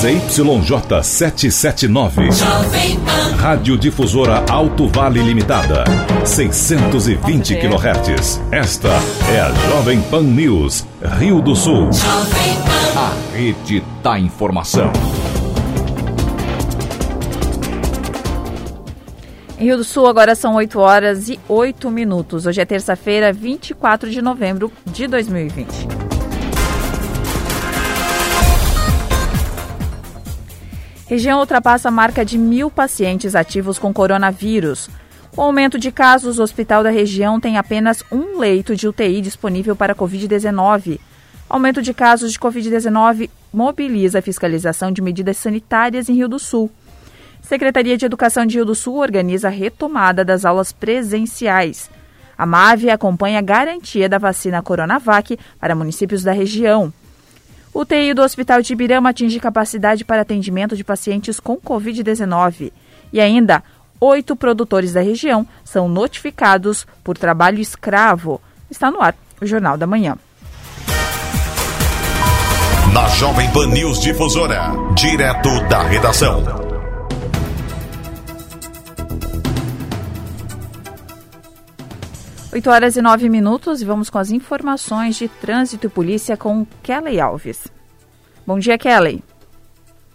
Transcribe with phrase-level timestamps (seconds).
[0.00, 2.30] ZYJ 779.
[3.36, 5.84] Rádio Difusora Alto Vale Limitada.
[6.24, 8.40] 620 kHz.
[8.50, 8.88] Esta
[9.30, 10.86] é a Jovem Pan News,
[11.18, 11.90] Rio do Sul.
[12.96, 14.90] A rede da informação.
[19.58, 22.46] Em Rio do Sul, agora são 8 horas e 8 minutos.
[22.46, 26.09] Hoje é terça-feira, 24 de novembro de 2020.
[31.10, 34.88] Região ultrapassa a marca de mil pacientes ativos com coronavírus.
[35.34, 39.74] Com aumento de casos, o hospital da região tem apenas um leito de UTI disponível
[39.74, 41.00] para Covid-19.
[41.48, 46.70] Aumento de casos de Covid-19 mobiliza a fiscalização de medidas sanitárias em Rio do Sul.
[47.42, 51.90] Secretaria de Educação de Rio do Sul organiza a retomada das aulas presenciais.
[52.38, 56.92] A MAVE acompanha a garantia da vacina Coronavac para municípios da região.
[57.72, 62.72] O TI do Hospital de Ibirama atinge capacidade para atendimento de pacientes com Covid-19.
[63.12, 63.62] E ainda,
[64.00, 68.40] oito produtores da região são notificados por trabalho escravo.
[68.70, 70.16] Está no ar o Jornal da Manhã.
[72.92, 76.69] Na Jovem Pan News Difusora, direto da redação.
[82.52, 86.66] 8 horas e 9 minutos e vamos com as informações de trânsito e polícia com
[86.82, 87.68] Kelly Alves.
[88.44, 89.22] Bom dia, Kelly.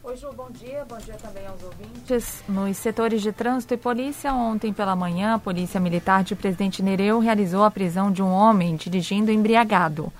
[0.03, 0.83] Oi, Ju, bom dia.
[0.85, 2.43] Bom dia também aos ouvintes.
[2.49, 7.19] Nos setores de trânsito e polícia, ontem pela manhã, a Polícia Militar de Presidente Nereu
[7.19, 10.11] realizou a prisão de um homem dirigindo embriagado.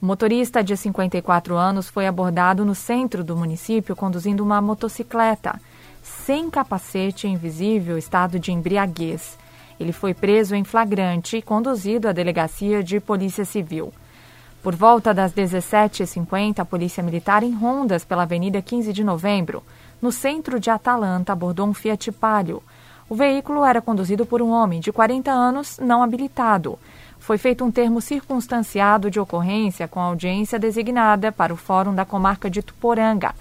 [0.00, 5.60] O motorista de 54 anos foi abordado no centro do município conduzindo uma motocicleta,
[6.04, 9.36] sem capacete invisível, estado de embriaguez.
[9.78, 13.92] Ele foi preso em flagrante e conduzido à delegacia de Polícia Civil.
[14.62, 19.62] Por volta das 17h50, a Polícia Militar, em rondas pela Avenida 15 de Novembro,
[20.02, 22.62] no centro de Atalanta, abordou um Fiat Palio.
[23.08, 26.78] O veículo era conduzido por um homem de 40 anos não habilitado.
[27.18, 32.50] Foi feito um termo circunstanciado de ocorrência com audiência designada para o Fórum da Comarca
[32.50, 33.34] de Tuporanga,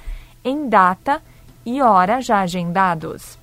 [0.43, 1.21] em data
[1.65, 3.37] e hora já agendados.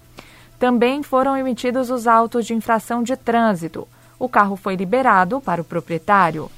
[0.64, 3.86] Também foram emitidos os autos de infração de trânsito.
[4.18, 6.50] O carro foi liberado para o proprietário.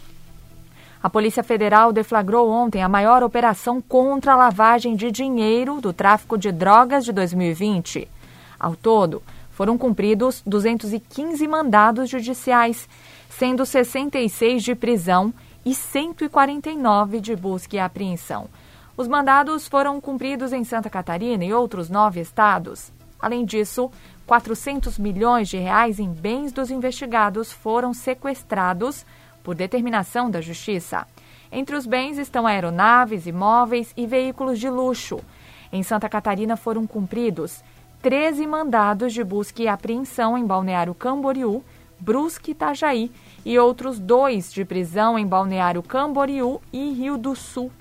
[1.02, 6.38] A Polícia Federal deflagrou ontem a maior operação contra a lavagem de dinheiro do tráfico
[6.38, 8.08] de drogas de 2020.
[8.60, 12.88] Ao todo, foram cumpridos 215 mandados judiciais,
[13.28, 15.34] sendo 66 de prisão
[15.64, 18.46] e 149 de busca e apreensão.
[18.96, 22.94] Os mandados foram cumpridos em Santa Catarina e outros nove estados.
[23.26, 23.90] Além disso,
[24.24, 29.04] 400 milhões de reais em bens dos investigados foram sequestrados
[29.42, 31.04] por determinação da Justiça.
[31.50, 35.18] Entre os bens estão aeronaves, imóveis e veículos de luxo.
[35.72, 37.64] Em Santa Catarina foram cumpridos
[38.00, 41.64] 13 mandados de busca e apreensão em Balneário Camboriú,
[41.98, 43.10] Brusque e Itajaí
[43.44, 47.72] e outros dois de prisão em Balneário Camboriú e Rio do Sul.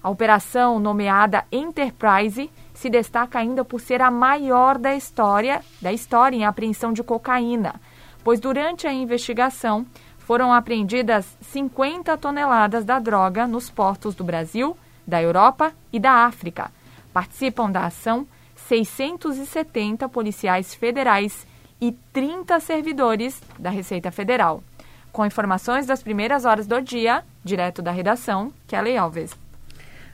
[0.00, 2.48] A operação, nomeada Enterprise,
[2.84, 7.80] se destaca ainda por ser a maior da história, da história em apreensão de cocaína,
[8.22, 9.86] pois durante a investigação
[10.18, 16.70] foram apreendidas 50 toneladas da droga nos portos do Brasil, da Europa e da África.
[17.10, 21.46] Participam da ação 670 policiais federais
[21.80, 24.62] e 30 servidores da Receita Federal.
[25.10, 29.34] Com informações das primeiras horas do dia, direto da redação, Kelly Alves.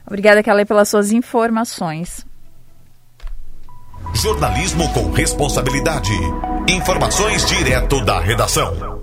[0.07, 2.30] Obrigada, Kelly, pelas suas informações.
[4.13, 6.11] Jornalismo com responsabilidade.
[6.67, 9.01] Informações direto da redação.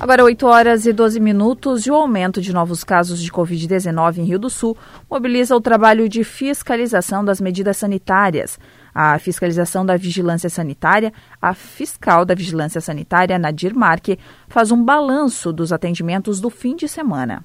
[0.00, 4.24] Agora 8 horas e 12 minutos e o aumento de novos casos de Covid-19 em
[4.24, 4.76] Rio do Sul
[5.10, 8.58] mobiliza o trabalho de fiscalização das medidas sanitárias.
[8.94, 14.18] A fiscalização da vigilância sanitária, a fiscal da vigilância sanitária, Nadir Marque,
[14.48, 17.44] faz um balanço dos atendimentos do fim de semana.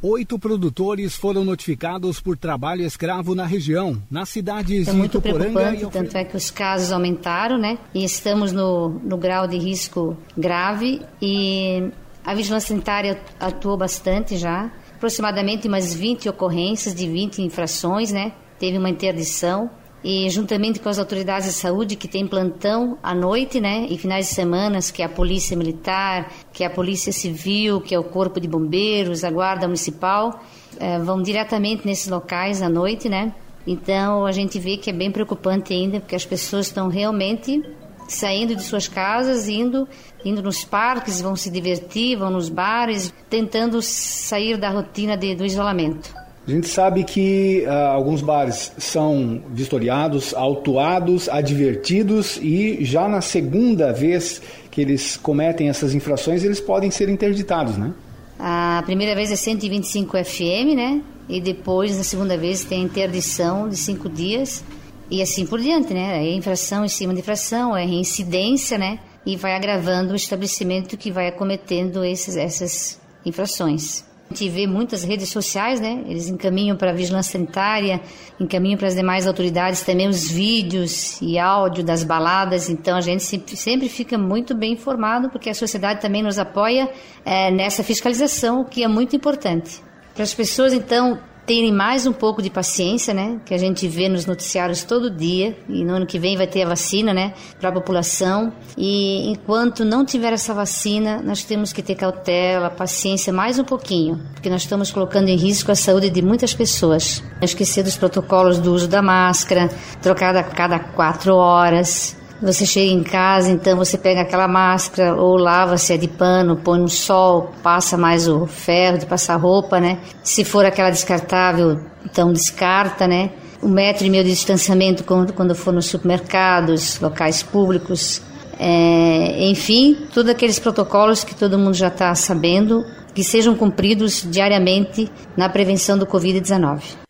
[0.00, 5.90] Oito produtores foram notificados por trabalho escravo na região, nas cidades é muito preocupante, e
[5.90, 7.78] tanto é que os casos aumentaram, né?
[7.92, 11.90] E estamos no, no grau de risco grave e
[12.24, 18.32] a vigilância sanitária atuou bastante já, aproximadamente umas 20 ocorrências de 20 infrações, né?
[18.56, 19.68] Teve uma interdição
[20.02, 24.28] e juntamente com as autoridades de saúde que tem plantão à noite, né, e finais
[24.28, 28.04] de semana, que é a Polícia Militar, que é a Polícia Civil, que é o
[28.04, 30.40] Corpo de Bombeiros, a Guarda Municipal,
[30.78, 33.34] é, vão diretamente nesses locais à noite, né?
[33.66, 37.62] Então a gente vê que é bem preocupante ainda, porque as pessoas estão realmente
[38.08, 39.86] saindo de suas casas, indo,
[40.24, 45.44] indo nos parques, vão se divertir, vão nos bares, tentando sair da rotina de, do
[45.44, 46.14] isolamento.
[46.48, 53.92] A gente sabe que uh, alguns bares são vistoriados, autuados, advertidos e já na segunda
[53.92, 54.40] vez
[54.70, 57.92] que eles cometem essas infrações, eles podem ser interditados, né?
[58.38, 61.02] A primeira vez é 125 FM, né?
[61.28, 64.64] E depois, na segunda vez, tem interdição de cinco dias
[65.10, 66.24] e assim por diante, né?
[66.26, 69.00] É infração em cima de infração, é reincidência, né?
[69.26, 74.07] E vai agravando o estabelecimento que vai acometendo esses, essas infrações.
[74.30, 76.02] A gente vê muitas redes sociais, né?
[76.06, 77.98] Eles encaminham para a vigilância sanitária,
[78.38, 82.68] encaminham para as demais autoridades também os vídeos e áudio das baladas.
[82.68, 86.90] Então a gente sempre, fica muito bem informado, porque a sociedade também nos apoia
[87.24, 89.82] é, nessa fiscalização, que é muito importante.
[90.14, 93.40] Para as pessoas, então, terem mais um pouco de paciência, né?
[93.46, 96.62] Que a gente vê nos noticiários todo dia e no ano que vem vai ter
[96.62, 97.32] a vacina, né?
[97.58, 98.52] Para a população.
[98.76, 104.20] E enquanto não tiver essa vacina, nós temos que ter cautela, paciência mais um pouquinho,
[104.34, 107.24] porque nós estamos colocando em risco a saúde de muitas pessoas.
[107.40, 109.70] Esquecer dos protocolos do uso da máscara,
[110.02, 112.17] trocada a cada quatro horas.
[112.40, 116.56] Você chega em casa, então você pega aquela máscara ou lava se é de pano,
[116.56, 119.98] põe no sol, passa mais o ferro de passar roupa, né?
[120.22, 123.30] Se for aquela descartável, então descarta, né?
[123.60, 128.22] Um metro e meio de distanciamento quando, quando for nos supermercados, locais públicos.
[128.56, 132.84] É, enfim, todos aqueles protocolos que todo mundo já está sabendo,
[133.14, 137.07] que sejam cumpridos diariamente na prevenção do Covid-19.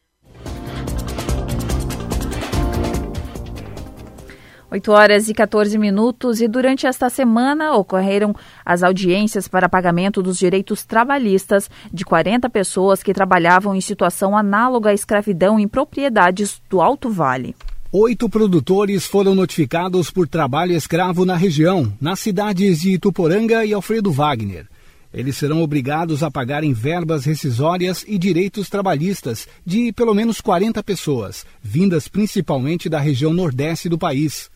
[4.70, 10.38] 8 horas e 14 minutos e durante esta semana ocorreram as audiências para pagamento dos
[10.38, 16.82] direitos trabalhistas de 40 pessoas que trabalhavam em situação análoga à escravidão em propriedades do
[16.82, 17.56] Alto Vale.
[17.90, 24.12] Oito produtores foram notificados por trabalho escravo na região, nas cidades de Ituporanga e Alfredo
[24.12, 24.66] Wagner.
[25.14, 31.46] Eles serão obrigados a pagarem verbas rescisórias e direitos trabalhistas de pelo menos 40 pessoas,
[31.62, 34.50] vindas principalmente da região nordeste do país.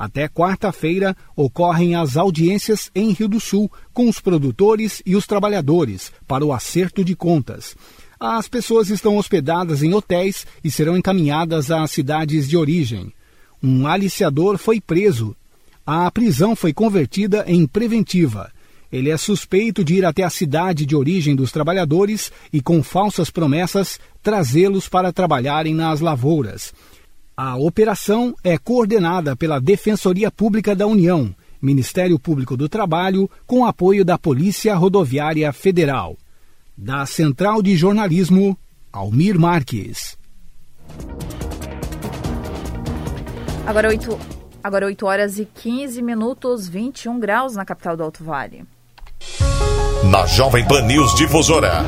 [0.00, 6.10] Até quarta-feira ocorrem as audiências em Rio do Sul com os produtores e os trabalhadores
[6.26, 7.76] para o acerto de contas.
[8.18, 13.12] As pessoas estão hospedadas em hotéis e serão encaminhadas às cidades de origem.
[13.62, 15.36] Um aliciador foi preso.
[15.84, 18.50] A prisão foi convertida em preventiva.
[18.90, 23.28] Ele é suspeito de ir até a cidade de origem dos trabalhadores e, com falsas
[23.28, 26.72] promessas, trazê-los para trabalharem nas lavouras.
[27.42, 34.04] A operação é coordenada pela Defensoria Pública da União, Ministério Público do Trabalho, com apoio
[34.04, 36.18] da Polícia Rodoviária Federal.
[36.76, 38.58] Da Central de Jornalismo,
[38.92, 40.18] Almir Marques.
[43.66, 44.18] Agora 8,
[44.62, 48.64] agora 8 horas e 15 minutos, 21 graus na capital do Alto Vale.
[50.10, 51.86] Na Jovem Pan News Difusora.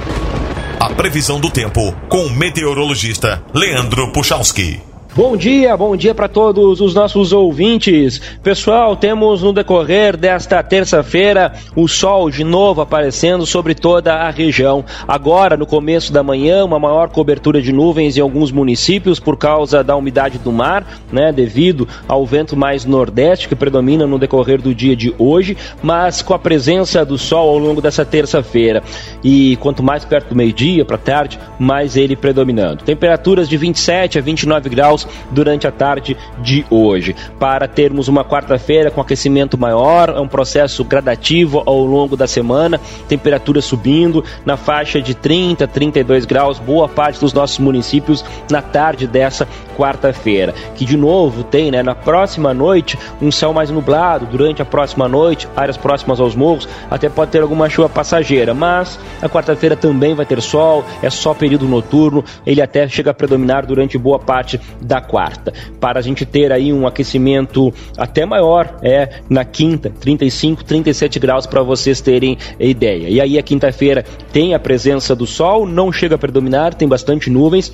[0.81, 4.92] A previsão do tempo com o meteorologista Leandro Puchalski.
[5.15, 8.19] Bom dia, bom dia para todos os nossos ouvintes.
[8.43, 14.83] Pessoal, temos no decorrer desta terça-feira o sol de novo aparecendo sobre toda a região.
[15.07, 19.85] Agora, no começo da manhã, uma maior cobertura de nuvens em alguns municípios por causa
[19.85, 24.75] da umidade do mar, né, devido ao vento mais nordeste que predomina no decorrer do
[24.75, 28.83] dia de hoje, mas com a presença do sol ao longo dessa terça-feira.
[29.23, 32.83] E quanto mais perto do meio-dia para tarde, mais ele predominando.
[32.83, 37.15] Temperaturas de 27 a 29 graus durante a tarde de hoje.
[37.39, 42.81] Para termos uma quarta-feira com aquecimento maior, é um processo gradativo ao longo da semana,
[43.09, 49.07] temperatura subindo na faixa de 30, 32 graus, boa parte dos nossos municípios na tarde
[49.07, 50.55] dessa quarta-feira.
[50.75, 55.09] Que de novo tem, né, na próxima noite, um céu mais nublado durante a próxima
[55.09, 60.15] noite, áreas próximas aos morros, até pode ter alguma chuva passageira, mas a quarta-feira também
[60.15, 64.61] vai ter sol, é só período noturno, ele até chega a predominar durante boa parte
[64.81, 65.53] da quarta.
[65.81, 71.47] Para a gente ter aí um aquecimento até maior, é na quinta, 35, 37 graus
[71.47, 73.09] para vocês terem ideia.
[73.09, 77.31] E aí a quinta-feira tem a presença do sol, não chega a predominar, tem bastante
[77.31, 77.73] nuvens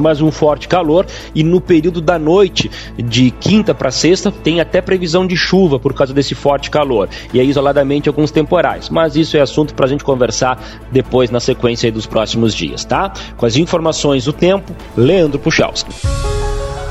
[0.00, 4.80] mas um forte calor e no período da noite de quinta para sexta tem até
[4.80, 9.36] previsão de chuva por causa desse forte calor e aí isoladamente alguns temporais, mas isso
[9.36, 13.12] é assunto para a gente conversar depois na sequência dos próximos dias, tá?
[13.36, 15.92] Com as informações do tempo, Leandro Puchalski.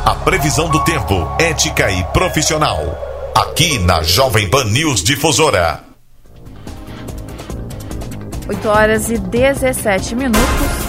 [0.05, 2.79] A previsão do tempo, ética e profissional.
[3.33, 5.81] Aqui na Jovem Pan News Difusora.
[8.47, 10.82] 8 horas e 17 minutos.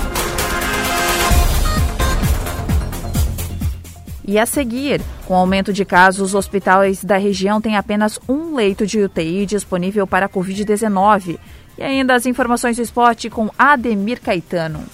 [4.26, 8.54] E a seguir, Com o aumento de casos, os hospitais da região têm apenas um
[8.54, 11.38] leito de UTI disponível para a Covid-19.
[11.78, 14.84] E ainda as informações do esporte com Ademir Caetano.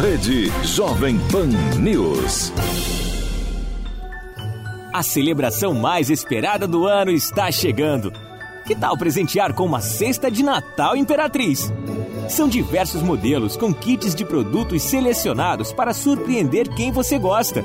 [0.00, 2.52] Rede Jovem Pan News.
[4.92, 8.12] A celebração mais esperada do ano está chegando.
[8.64, 11.72] Que tal presentear com uma cesta de Natal Imperatriz?
[12.28, 17.64] São diversos modelos com kits de produtos selecionados para surpreender quem você gosta.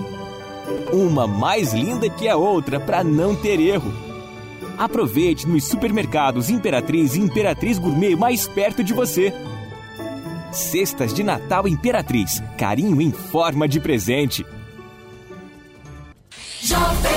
[0.92, 3.94] Uma mais linda que a outra para não ter erro.
[4.78, 9.32] Aproveite nos supermercados Imperatriz e Imperatriz Gourmet mais perto de você.
[10.52, 12.42] Cestas de Natal Imperatriz.
[12.58, 14.46] Carinho em forma de presente.
[16.62, 17.17] Jovem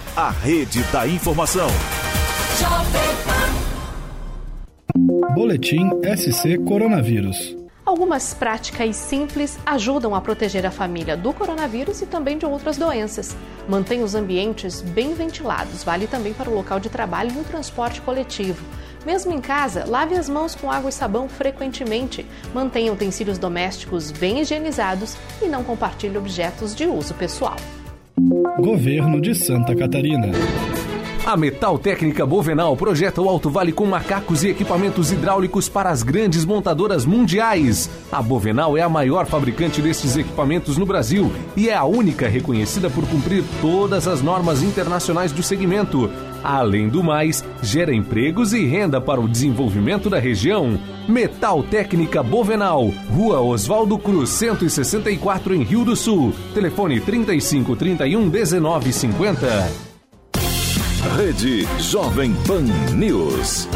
[0.15, 1.69] a rede da informação.
[5.33, 7.55] Boletim SC Coronavírus.
[7.85, 13.35] Algumas práticas simples ajudam a proteger a família do coronavírus e também de outras doenças.
[13.69, 18.01] Mantenha os ambientes bem ventilados, vale também para o local de trabalho e o transporte
[18.01, 18.65] coletivo.
[19.05, 22.25] Mesmo em casa, lave as mãos com água e sabão frequentemente.
[22.53, 27.55] Mantenha utensílios domésticos bem higienizados e não compartilhe objetos de uso pessoal.
[28.17, 30.31] Governo de Santa Catarina.
[31.25, 36.03] A Metal Técnica Bovenal projeta o Alto Vale com macacos e equipamentos hidráulicos para as
[36.03, 37.89] grandes montadoras mundiais.
[38.11, 42.89] A Bovenal é a maior fabricante desses equipamentos no Brasil e é a única reconhecida
[42.89, 46.09] por cumprir todas as normas internacionais do segmento.
[46.43, 50.79] Além do mais, gera empregos e renda para o desenvolvimento da região.
[51.07, 56.33] Metal Técnica Bovenal, Rua Oswaldo Cruz, 164 em Rio do Sul.
[56.53, 59.91] Telefone 35 31 19 50.
[61.17, 62.63] Rede Jovem Pan
[62.95, 63.67] News.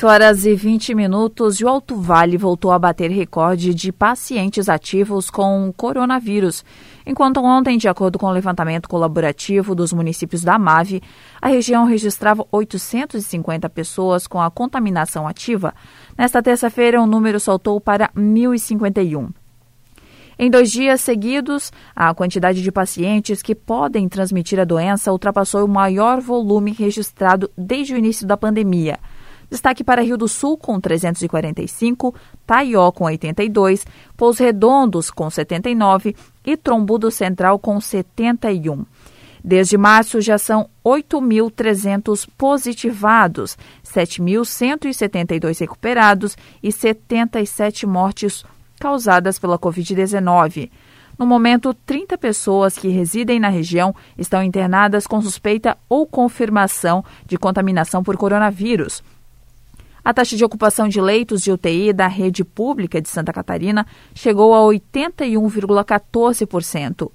[0.00, 4.68] Oito horas e 20 minutos e o Alto Vale voltou a bater recorde de pacientes
[4.68, 6.64] ativos com coronavírus.
[7.10, 11.02] Enquanto ontem, de acordo com o levantamento colaborativo dos municípios da MAVE,
[11.42, 15.74] a região registrava 850 pessoas com a contaminação ativa.
[16.16, 19.30] Nesta terça-feira, o número saltou para 1.051.
[20.38, 25.68] Em dois dias seguidos, a quantidade de pacientes que podem transmitir a doença ultrapassou o
[25.68, 29.00] maior volume registrado desde o início da pandemia.
[29.50, 32.14] Destaque para Rio do Sul, com 345,
[32.46, 33.84] Taió, com 82,
[34.16, 36.14] Pous Redondos, com 79
[36.46, 38.84] e Trombudo Central, com 71.
[39.42, 48.44] Desde março já são 8.300 positivados, 7.172 recuperados e 77 mortes
[48.78, 50.70] causadas pela Covid-19.
[51.18, 57.36] No momento, 30 pessoas que residem na região estão internadas com suspeita ou confirmação de
[57.36, 59.02] contaminação por coronavírus.
[60.04, 64.54] A taxa de ocupação de leitos de UTI da rede pública de Santa Catarina chegou
[64.54, 67.10] a 81,14%.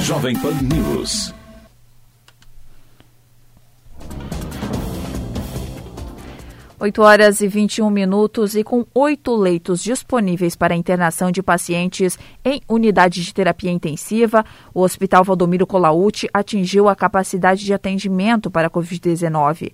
[0.00, 1.34] Jovem Pan News.
[6.80, 12.62] Oito horas e 21 minutos e com oito leitos disponíveis para internação de pacientes em
[12.66, 18.70] unidade de terapia intensiva, o Hospital Valdomiro Colaute atingiu a capacidade de atendimento para a
[18.70, 19.72] Covid-19.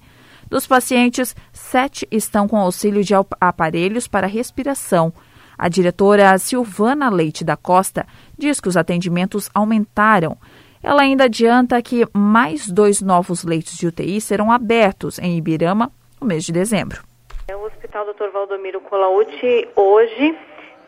[0.50, 5.12] Dos pacientes, sete estão com auxílio de aparelhos para respiração
[5.58, 10.36] a diretora Silvana Leite da Costa diz que os atendimentos aumentaram.
[10.82, 15.90] Ela ainda adianta que mais dois novos leitos de UTI serão abertos em Ibirama
[16.26, 17.00] no mês de dezembro.
[17.48, 18.30] O Hospital Dr.
[18.32, 20.36] Valdomiro Colauti hoje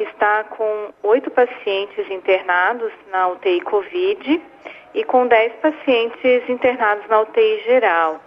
[0.00, 4.42] está com oito pacientes internados na UTI Covid
[4.94, 8.20] e com dez pacientes internados na UTI geral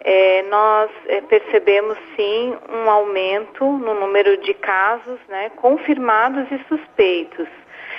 [0.00, 7.48] é, nós é, percebemos sim um aumento no número de casos né, confirmados e suspeitos.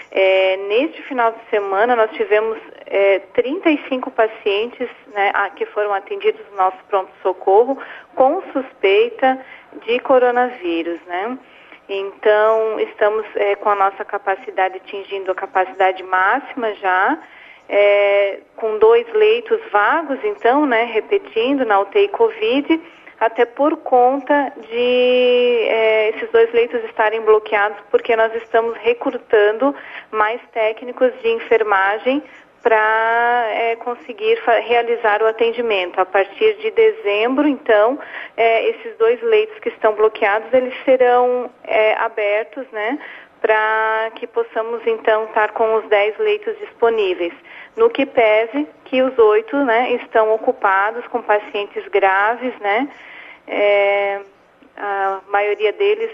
[0.09, 2.57] É, neste final de semana, nós tivemos
[2.89, 7.77] é, 35 pacientes né, que foram atendidos no nosso pronto-socorro
[8.15, 9.39] com suspeita
[9.86, 11.00] de coronavírus.
[11.06, 11.38] Né?
[11.89, 17.17] Então, estamos é, com a nossa capacidade atingindo a capacidade máxima já,
[17.70, 22.82] é, com dois leitos vagos, então, né, repetindo, na UTI Covid,
[23.20, 29.75] até por conta de é, esses dois leitos estarem bloqueados, porque nós estamos recrutando
[30.12, 32.24] mais técnicos de enfermagem
[32.62, 36.00] para é, conseguir realizar o atendimento.
[36.00, 38.00] A partir de dezembro, então,
[38.36, 43.00] é, esses dois leitos que estão bloqueados, eles serão é, abertos, né,
[43.42, 47.34] para que possamos, então, estar com os 10 leitos disponíveis.
[47.76, 52.90] No que pese que os oito, né, estão ocupados com pacientes graves, né,
[53.48, 54.20] é,
[54.78, 56.12] a maioria deles,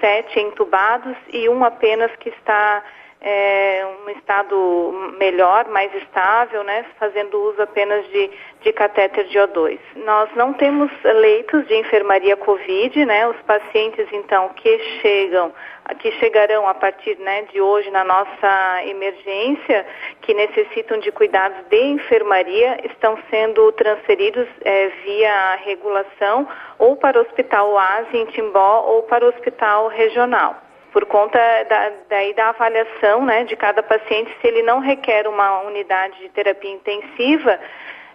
[0.00, 2.82] sete entubados e um apenas que está
[3.20, 8.30] é, um estado melhor, mais estável, né, fazendo uso apenas de,
[8.62, 9.78] de catéter de O2.
[9.96, 15.52] Nós não temos leitos de enfermaria COVID, né, os pacientes então que chegam,
[15.98, 19.84] que chegarão a partir né, de hoje na nossa emergência,
[20.20, 26.46] que necessitam de cuidados de enfermaria, estão sendo transferidos é, via regulação
[26.78, 31.92] ou para o Hospital Oase em Timbó ou para o Hospital Regional por conta da,
[32.08, 36.70] daí da avaliação né, de cada paciente, se ele não requer uma unidade de terapia
[36.70, 37.58] intensiva,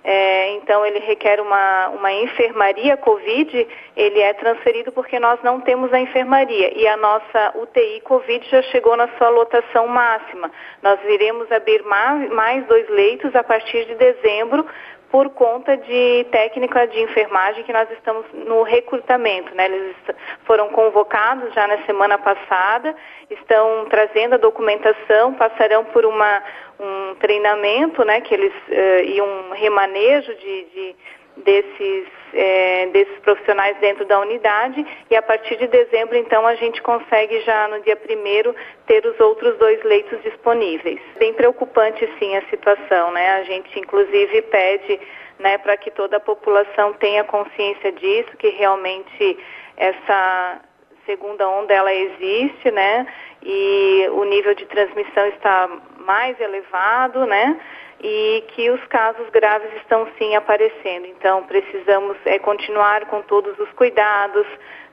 [0.05, 5.93] é, então ele requer uma, uma enfermaria COVID, ele é transferido porque nós não temos
[5.93, 10.51] a enfermaria e a nossa UTI COVID já chegou na sua lotação máxima.
[10.81, 14.65] Nós iremos abrir mais, mais dois leitos a partir de dezembro
[15.13, 19.65] por conta de técnica de enfermagem que nós estamos no recrutamento, né?
[19.67, 19.95] Eles
[20.43, 22.95] foram convocados já na semana passada,
[23.29, 26.41] estão trazendo a documentação, passarão por uma,
[26.79, 28.21] um treinamento, né?
[28.21, 30.95] Que eles uh, e um remanejo de, de
[31.37, 36.81] desses, é, desses profissionais dentro da unidade e a partir de dezembro, então, a gente
[36.81, 40.99] consegue já no dia primeiro ter os outros dois leitos disponíveis.
[41.17, 43.35] Bem preocupante, sim, a situação, né?
[43.35, 44.99] A gente, inclusive, pede
[45.39, 49.37] né, para que toda a população tenha consciência disso, que realmente
[49.75, 50.61] essa
[51.05, 53.05] segunda onda ela existe, né?
[53.41, 57.59] E o nível de transmissão está mais elevado, né?
[58.03, 61.05] E que os casos graves estão sim aparecendo.
[61.05, 64.45] Então precisamos é, continuar com todos os cuidados,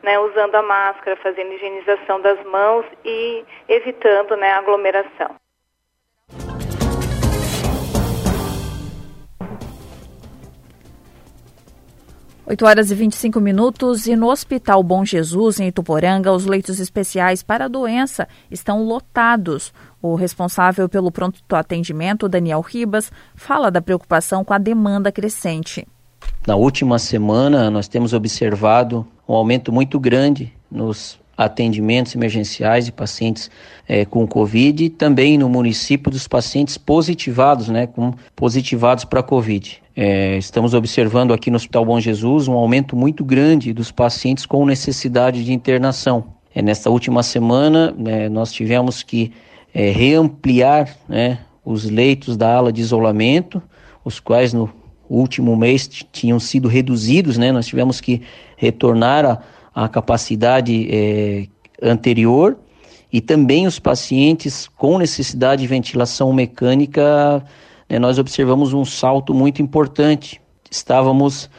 [0.03, 5.35] né, usando a máscara, fazendo higienização das mãos e evitando né, a aglomeração.
[12.51, 17.45] Oito horas e 25 minutos e no Hospital Bom Jesus, em Ituporanga, os leitos especiais
[17.45, 19.73] para a doença estão lotados.
[20.03, 25.87] O responsável pelo pronto atendimento, Daniel Ribas, fala da preocupação com a demanda crescente.
[26.47, 33.51] Na última semana, nós temos observado um aumento muito grande nos atendimentos emergenciais de pacientes
[33.89, 39.83] é, com Covid e também no município dos pacientes positivados, né, com positivados para Covid.
[39.97, 44.65] É, estamos observando aqui no Hospital Bom Jesus um aumento muito grande dos pacientes com
[44.67, 46.25] necessidade de internação.
[46.55, 49.33] É, nesta última semana, né, nós tivemos que
[49.75, 53.63] é, reampliar né, os leitos da ala de isolamento,
[54.05, 54.71] os quais no
[55.09, 58.23] último mês tinham sido reduzidos, né, nós tivemos que
[58.57, 59.43] retornar
[59.75, 61.47] a capacidade é,
[61.83, 62.57] anterior
[63.13, 67.45] e também os pacientes com necessidade de ventilação mecânica,
[67.89, 70.41] né, nós observamos um salto muito importante.
[70.71, 71.51] Estávamos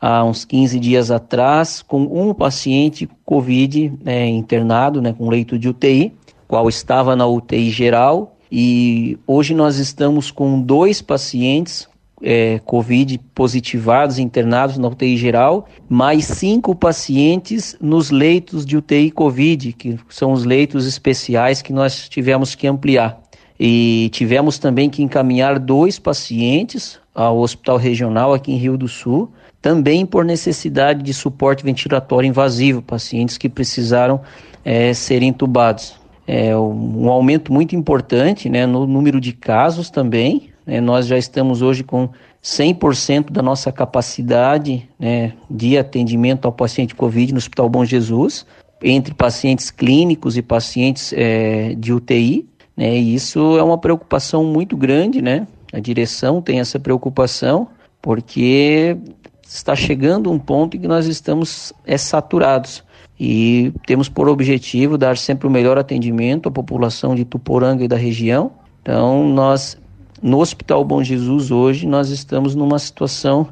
[0.00, 5.68] há uns 15 dias atrás com um paciente COVID né, internado, né, com leito de
[5.68, 6.12] UTI,
[6.50, 11.88] qual estava na UTI geral, e hoje nós estamos com dois pacientes
[12.20, 19.74] é, Covid positivados, internados na UTI geral, mais cinco pacientes nos leitos de UTI Covid,
[19.74, 23.22] que são os leitos especiais que nós tivemos que ampliar.
[23.58, 29.30] E tivemos também que encaminhar dois pacientes ao hospital regional aqui em Rio do Sul,
[29.62, 34.20] também por necessidade de suporte ventilatório invasivo, pacientes que precisaram
[34.64, 35.99] é, ser entubados
[36.32, 40.50] é, um aumento muito importante né, no número de casos também.
[40.64, 42.08] Né, nós já estamos hoje com
[42.40, 48.46] 100% da nossa capacidade né, de atendimento ao paciente Covid no Hospital Bom Jesus,
[48.80, 52.48] entre pacientes clínicos e pacientes é, de UTI.
[52.76, 55.48] Né, e isso é uma preocupação muito grande, né?
[55.72, 57.66] A direção tem essa preocupação,
[58.00, 58.96] porque
[59.42, 62.84] está chegando um ponto em que nós estamos é, saturados
[63.20, 67.96] e temos por objetivo dar sempre o melhor atendimento à população de Tuporanga e da
[67.96, 68.50] região.
[68.80, 69.76] Então, nós,
[70.22, 73.48] no Hospital Bom Jesus, hoje, nós estamos numa situação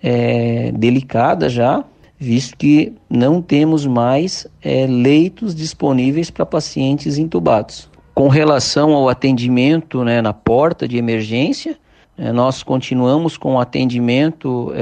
[0.00, 1.84] é, delicada já,
[2.16, 7.90] visto que não temos mais é, leitos disponíveis para pacientes intubados.
[8.14, 11.76] Com relação ao atendimento né, na porta de emergência,
[12.16, 14.72] é, nós continuamos com o atendimento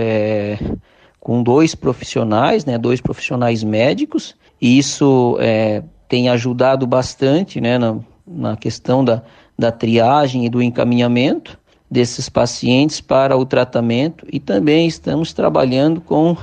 [1.26, 7.98] com dois profissionais, né, dois profissionais médicos, e isso é, tem ajudado bastante né, na,
[8.24, 9.24] na questão da,
[9.58, 11.58] da triagem e do encaminhamento
[11.90, 16.36] desses pacientes para o tratamento e também estamos trabalhando com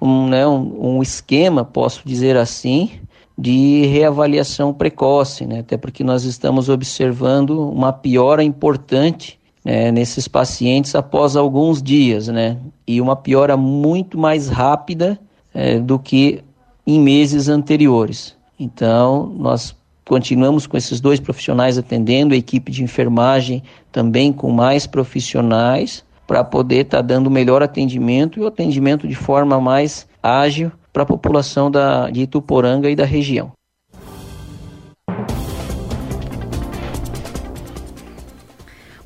[0.00, 2.90] um, né, um, um esquema, posso dizer assim,
[3.36, 5.58] de reavaliação precoce, né?
[5.58, 12.58] até porque nós estamos observando uma piora importante né, nesses pacientes após alguns dias, né?
[12.86, 15.18] e uma piora muito mais rápida
[15.54, 16.42] é, do que
[16.86, 18.36] em meses anteriores.
[18.58, 24.86] Então, nós Continuamos com esses dois profissionais atendendo, a equipe de enfermagem também com mais
[24.86, 30.72] profissionais, para poder estar tá dando melhor atendimento e o atendimento de forma mais ágil
[30.92, 33.52] para a população da, de Ituporanga e da região.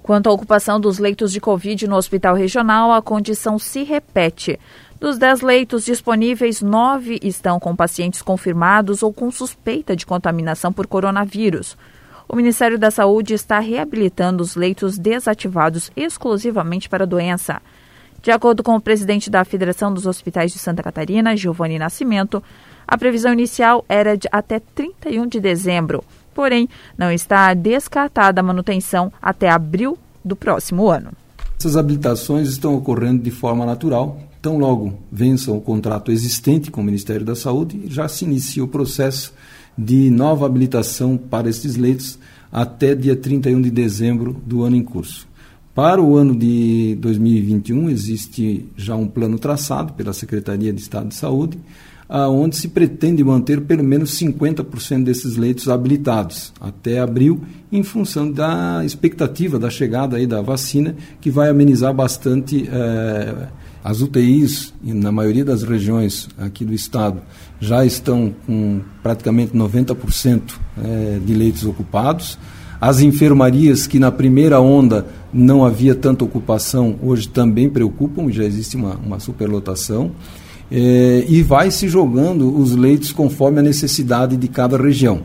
[0.07, 4.57] Quanto à ocupação dos leitos de Covid no hospital regional, a condição se repete.
[5.01, 10.87] Dos 10 leitos disponíveis, nove estão com pacientes confirmados ou com suspeita de contaminação por
[10.87, 11.77] coronavírus.
[12.29, 17.61] O Ministério da Saúde está reabilitando os leitos desativados exclusivamente para a doença.
[18.23, 22.41] De acordo com o presidente da Federação dos Hospitais de Santa Catarina, Giovanni Nascimento,
[22.87, 26.05] a previsão inicial era de até 31 de dezembro.
[26.37, 31.11] Porém, não está descartada a manutenção até abril do próximo ano.
[31.59, 36.85] Essas habilitações estão ocorrendo de forma natural, Tão logo vença o contrato existente com o
[36.85, 39.35] Ministério da Saúde, já se inicia o processo
[39.77, 42.17] de nova habilitação para esses leitos
[42.53, 45.27] até dia 31 de dezembro do ano em curso.
[45.75, 51.17] Para o ano de 2021, existe já um plano traçado pela Secretaria de Estado de
[51.17, 51.59] Saúde,
[52.09, 57.41] onde se pretende manter pelo menos 50% desses leitos habilitados até abril,
[57.71, 62.69] em função da expectativa da chegada aí da vacina, que vai amenizar bastante.
[62.71, 63.49] Eh,
[63.87, 67.21] as UTIs, na maioria das regiões aqui do estado,
[67.61, 72.37] já estão com praticamente 90% é, de leitos ocupados.
[72.81, 78.75] As enfermarias, que na primeira onda não havia tanta ocupação, hoje também preocupam, já existe
[78.75, 80.11] uma, uma superlotação.
[80.71, 85.23] É, e vai se jogando os leitos conforme a necessidade de cada região.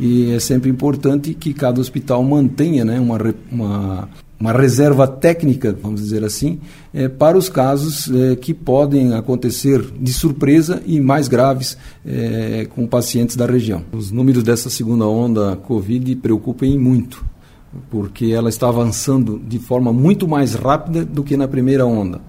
[0.00, 3.18] E é sempre importante que cada hospital mantenha né, uma,
[3.50, 4.08] uma
[4.40, 6.60] uma reserva técnica, vamos dizer assim,
[6.94, 11.76] é, para os casos é, que podem acontecer de surpresa e mais graves
[12.70, 13.82] com pacientes da região.
[13.92, 17.24] Os números dessa segunda onda Covid preocupam muito,
[17.90, 22.20] porque ela está avançando de forma muito mais rápida do que na primeira onda.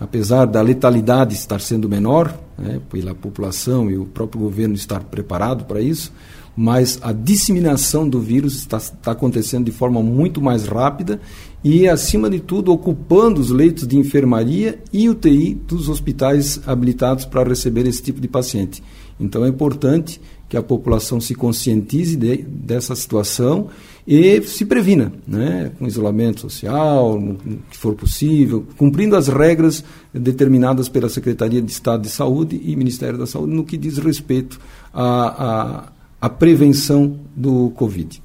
[0.00, 5.64] Apesar da letalidade estar sendo menor, né, pela população e o próprio governo estar preparado
[5.64, 6.12] para isso,
[6.56, 11.20] mas a disseminação do vírus está, está, acontecendo de forma muito mais rápida
[11.62, 17.48] e, acima de tudo, ocupando os leitos de enfermaria e UTI dos hospitais habilitados para
[17.48, 18.82] receber esse tipo de paciente.
[19.18, 23.68] Então é importante que a população se conscientize de, dessa situação
[24.06, 29.84] e se previna, né, com isolamento social, no, no que for possível, cumprindo as regras
[30.14, 34.58] determinadas pela Secretaria de Estado de Saúde e Ministério da Saúde no que diz respeito
[34.94, 38.22] a, a a prevenção do Covid.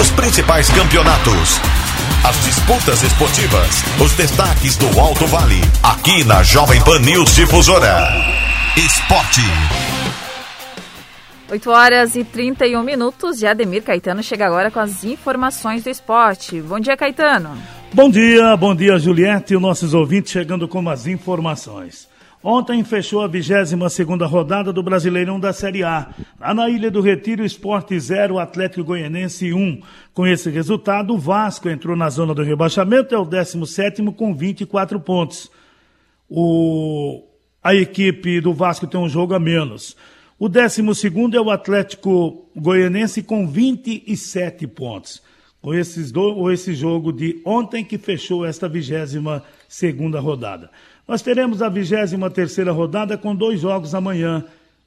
[0.00, 1.60] Os principais campeonatos,
[2.28, 8.06] as disputas esportivas, os destaques do Alto Vale, aqui na Jovem Pan News Difusora.
[8.76, 9.40] Esporte.
[11.50, 16.60] 8 horas e 31 minutos e Ademir Caetano chega agora com as informações do esporte.
[16.60, 17.56] Bom dia, Caetano.
[17.94, 22.06] Bom dia, bom dia, Juliette e nossos ouvintes chegando com as informações.
[22.42, 26.14] Ontem fechou a 22 segunda rodada do Brasileirão da Série A.
[26.38, 29.80] Lá na Ilha do Retiro, Esporte 0, Atlético Goianense 1.
[30.14, 35.00] Com esse resultado, o Vasco entrou na zona do rebaixamento, é o 17 com 24
[35.00, 35.50] pontos.
[36.28, 37.24] O...
[37.60, 39.96] A equipe do Vasco tem um jogo a menos.
[40.38, 40.80] O 12
[41.34, 45.20] é o Atlético Goianense com 27 pontos.
[45.60, 46.52] Com esses do...
[46.52, 50.70] esse jogo de ontem que fechou esta 22 segunda rodada.
[51.08, 54.44] Nós teremos a 23 rodada com dois jogos amanhã.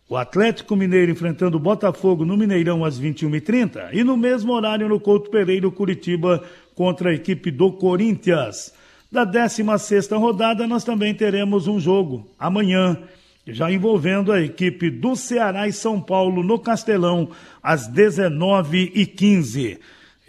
[0.07, 4.99] O Atlético Mineiro enfrentando o Botafogo no Mineirão às 21h30 e no mesmo horário no
[4.99, 6.43] Couto Pereira, Curitiba
[6.75, 8.71] contra a equipe do Corinthians.
[9.11, 12.99] Da 16 rodada nós também teremos um jogo amanhã,
[13.47, 17.31] já envolvendo a equipe do Ceará e São Paulo no Castelão
[17.63, 19.79] às 19h15.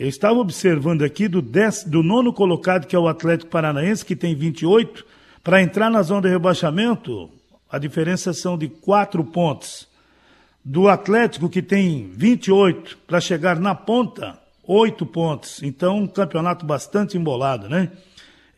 [0.01, 4.17] Eu estava observando aqui do, dez, do nono colocado, que é o Atlético Paranaense, que
[4.17, 5.05] tem 28,
[5.43, 7.31] para entrar na zona de rebaixamento,
[7.69, 9.89] A diferença são de quatro pontos.
[10.63, 15.63] Do Atlético, que tem 28, para chegar na ponta, oito pontos.
[15.63, 17.91] Então, um campeonato bastante embolado, né?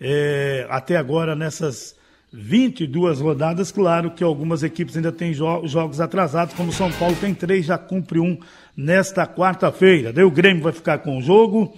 [0.00, 1.96] É, até agora, nessas
[2.32, 7.32] 22 rodadas, claro que algumas equipes ainda têm jo jogos atrasados, como São Paulo tem
[7.32, 8.36] três, já cumpre um
[8.76, 10.12] nesta quarta-feira.
[10.12, 11.76] Daí o Grêmio vai ficar com o jogo,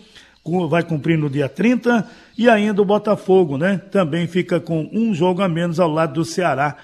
[0.68, 2.06] vai cumprir no dia 30,
[2.36, 3.80] e ainda o Botafogo, né?
[3.90, 6.76] Também fica com um jogo a menos ao lado do Ceará,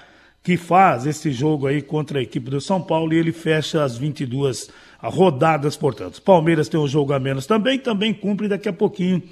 [0.43, 3.97] que faz esse jogo aí contra a equipe do São Paulo e ele fecha as
[3.97, 4.69] 22
[5.01, 6.21] rodadas, portanto.
[6.21, 9.23] Palmeiras tem um jogo a menos também, também cumpre daqui a pouquinho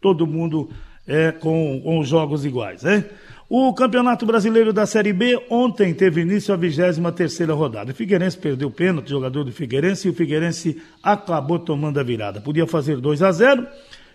[0.00, 0.70] todo mundo
[1.06, 3.04] é, com, com jogos iguais, né?
[3.50, 7.92] O Campeonato Brasileiro da Série B ontem teve início a 23 rodada.
[7.92, 12.42] O Figueirense perdeu o pênalti, jogador do Figueirense, e o Figueirense acabou tomando a virada.
[12.42, 13.66] Podia fazer 2 a 0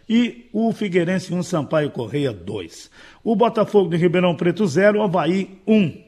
[0.07, 2.91] e o Figueirense 1, um, Sampaio Correia 2.
[3.23, 5.73] O Botafogo de Ribeirão Preto 0, Havaí 1.
[5.73, 6.03] Um.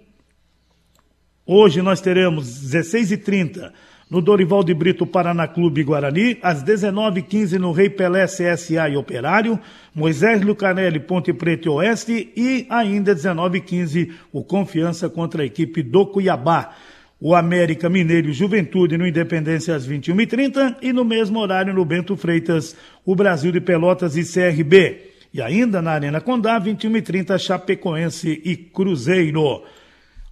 [1.48, 3.72] Hoje nós teremos 16h30
[4.10, 9.60] no Dorival de Brito Paraná Clube Guarani, às 19h15 no Rei Pelé CSA e Operário,
[9.94, 16.76] Moisés Lucanelli Ponte Preta Oeste e ainda 19h15 o Confiança contra a equipe do Cuiabá.
[17.20, 22.76] O América Mineiro Juventude no Independência às 21h30 e no mesmo horário no Bento Freitas,
[23.06, 25.14] o Brasil de Pelotas e CRB.
[25.34, 29.64] E ainda na Arena Condá, 21h30, Chapecoense e Cruzeiro.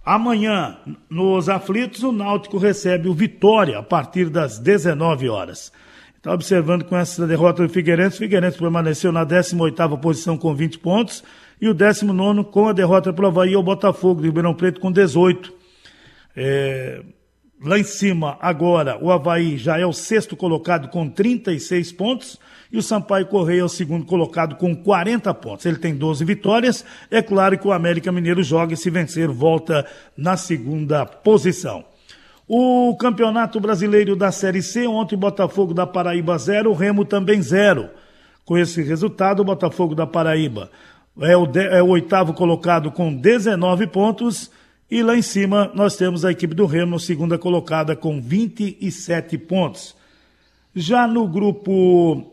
[0.04, 0.76] Amanhã,
[1.08, 5.72] nos aflitos, o Náutico recebe o Vitória a partir das 19 horas.
[6.14, 10.78] Está observando com essa derrota do Figueirense, o Figueirense permaneceu na 18ª posição com 20
[10.78, 11.24] pontos
[11.60, 14.92] e o 19 com a derrota para o Havaí o Botafogo de Ribeirão Preto com
[14.92, 15.52] 18.
[16.36, 17.02] É,
[17.64, 22.38] lá em cima, agora, o Havaí já é o sexto colocado com 36 pontos
[22.70, 25.64] e o Sampaio Correia é o segundo colocado com 40 pontos.
[25.64, 26.84] Ele tem 12 vitórias.
[27.10, 31.84] É claro que o América Mineiro joga e se vencer volta na segunda posição.
[32.48, 37.88] O Campeonato Brasileiro da Série C, ontem Botafogo da Paraíba 0, Remo também 0.
[38.44, 40.70] Com esse resultado, o Botafogo da Paraíba
[41.20, 44.50] é o, de, é o oitavo colocado com 19 pontos.
[44.90, 49.96] E lá em cima nós temos a equipe do Remo, segunda colocada, com 27 pontos.
[50.74, 52.30] Já no grupo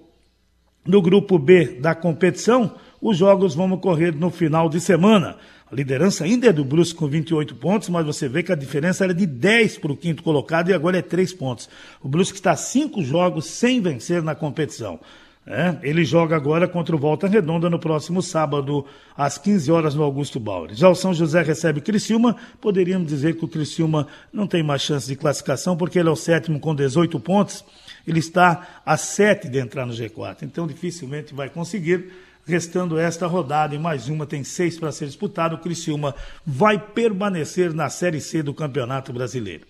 [0.85, 5.37] no grupo B da competição, os jogos vão ocorrer no final de semana.
[5.71, 9.03] A liderança ainda é do Brusque com 28 pontos, mas você vê que a diferença
[9.03, 11.69] era de 10 para o quinto colocado e agora é 3 pontos.
[12.01, 14.99] O Brusque está cinco jogos sem vencer na competição.
[15.45, 18.85] É, ele joga agora contra o Volta Redonda no próximo sábado,
[19.17, 20.73] às 15 horas no Augusto Bauer.
[20.73, 25.07] Já o São José recebe Criciúma, poderíamos dizer que o Criciúma não tem mais chance
[25.07, 27.65] de classificação, porque ele é o sétimo com 18 pontos
[28.05, 30.43] ele está a sete de entrar no G4.
[30.43, 32.11] Então dificilmente vai conseguir.
[32.43, 35.55] Restando esta rodada e mais uma, tem seis para ser disputado.
[35.55, 39.63] O Criciúma vai permanecer na Série C do Campeonato Brasileiro.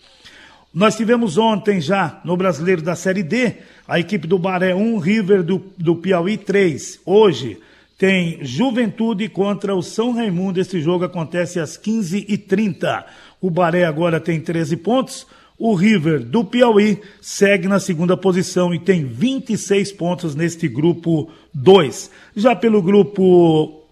[0.74, 3.56] Nós tivemos ontem já no Brasileiro da Série D
[3.86, 7.02] a equipe do Baré 1, River do, do Piauí 3.
[7.06, 7.58] Hoje
[7.98, 10.62] tem Juventude contra o São Raimundo.
[10.62, 13.04] Esse jogo acontece às 15h30.
[13.42, 15.28] O Baré agora tem 13 pontos.
[15.60, 22.10] O River do Piauí segue na segunda posição e tem 26 pontos neste grupo 2.
[22.34, 23.84] Já pelo grupo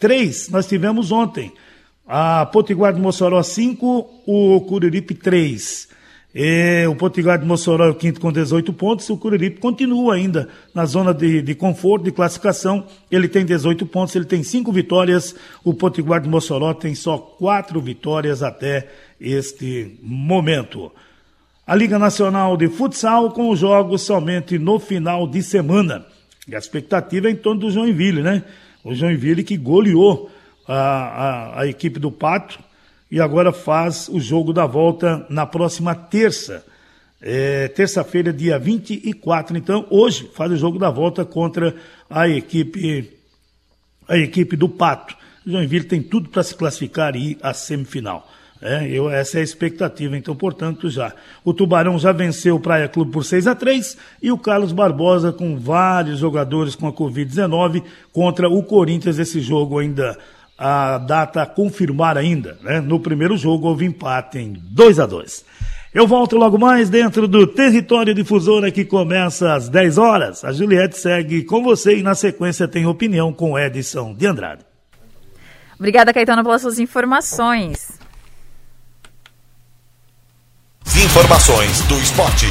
[0.00, 1.52] 3, nós tivemos ontem
[2.04, 5.94] a Potiguar de Mossoró 5, o Curiripe 3.
[6.38, 10.50] E o Potiguar de Mossoró é o quinto com 18 pontos, o Curiripe continua ainda
[10.74, 12.84] na zona de, de conforto, de classificação.
[13.10, 15.34] Ele tem 18 pontos, ele tem cinco vitórias.
[15.64, 18.86] O Potiguar de Mossoró tem só quatro vitórias até
[19.18, 20.92] este momento
[21.66, 26.06] a Liga Nacional de Futsal com os jogos somente no final de semana.
[26.46, 28.44] E a expectativa é em torno do Joinville, né?
[28.84, 30.30] O Joinville que goleou
[30.68, 32.60] a, a, a equipe do Pato
[33.10, 36.64] e agora faz o jogo da volta na próxima terça.
[37.20, 39.56] É, terça-feira, dia 24.
[39.56, 41.74] Então, hoje faz o jogo da volta contra
[42.10, 43.16] a equipe
[44.08, 45.16] a equipe do Pato.
[45.44, 48.28] Joinville tem tudo para se classificar e ir à semifinal.
[48.60, 51.12] É, eu, essa é a expectativa, então, portanto, já.
[51.44, 55.30] O Tubarão já venceu o Praia Clube por 6 a 3 e o Carlos Barbosa,
[55.30, 60.18] com vários jogadores com a Covid-19, contra o Corinthians, esse jogo ainda,
[60.58, 62.58] a data a confirmar ainda.
[62.62, 62.80] Né?
[62.80, 65.44] No primeiro jogo houve empate em 2 a 2
[65.92, 70.44] Eu volto logo mais dentro do Território Difusora que começa às 10 horas.
[70.44, 74.64] A Juliette segue com você e na sequência tem opinião com Edson de Andrade.
[75.78, 77.98] Obrigada, Caetano, pelas suas informações.
[81.04, 82.46] Informações do esporte.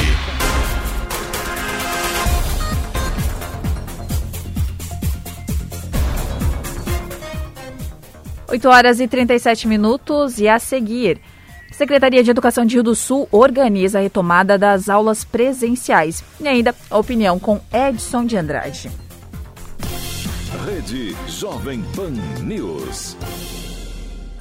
[8.47, 11.19] 8 horas e 37 minutos e a seguir.
[11.71, 16.23] Secretaria de Educação de Rio do Sul organiza a retomada das aulas presenciais.
[16.39, 18.91] E ainda a opinião com Edson de Andrade.
[20.65, 22.11] Rede Jovem Pan
[22.43, 23.17] News.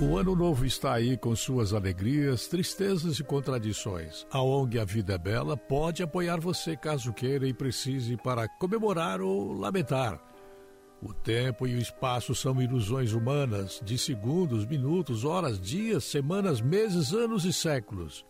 [0.01, 4.27] O ano novo está aí com suas alegrias, tristezas e contradições.
[4.31, 9.21] A ONG A Vida é Bela pode apoiar você caso queira e precise para comemorar
[9.21, 10.21] ou lamentar.
[11.05, 17.13] O tempo e o espaço são ilusões humanas de segundos, minutos, horas, dias, semanas, meses,
[17.13, 18.25] anos e séculos.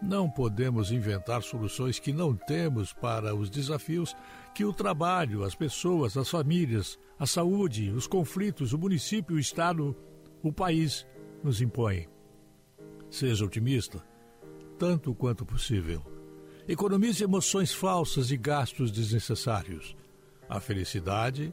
[0.00, 4.14] Não podemos inventar soluções que não temos para os desafios
[4.54, 9.96] que o trabalho, as pessoas, as famílias, a saúde, os conflitos, o município, o Estado,
[10.44, 11.04] o país
[11.42, 12.06] nos impõem.
[13.10, 14.00] Seja otimista,
[14.78, 16.00] tanto quanto possível.
[16.68, 19.96] Economize emoções falsas e gastos desnecessários.
[20.48, 21.52] A felicidade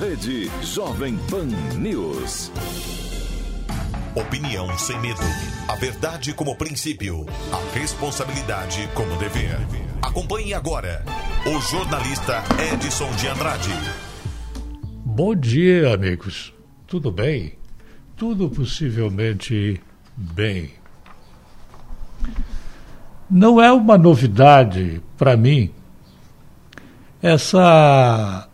[0.00, 1.46] Rede Jovem Pan
[1.78, 2.50] News.
[4.14, 5.22] Opinião sem medo.
[5.68, 7.26] A verdade como princípio.
[7.52, 9.58] A responsabilidade como dever.
[10.02, 11.04] Acompanhe agora
[11.46, 12.42] o jornalista
[12.72, 13.70] Edson de Andrade.
[15.04, 16.52] Bom dia, amigos.
[16.86, 17.54] Tudo bem?
[18.16, 19.80] Tudo possivelmente
[20.16, 20.72] bem.
[23.30, 25.72] Não é uma novidade para mim
[27.22, 28.48] essa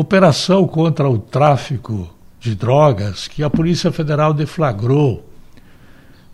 [0.00, 2.08] operação contra o tráfico
[2.40, 5.28] de drogas que a Polícia Federal deflagrou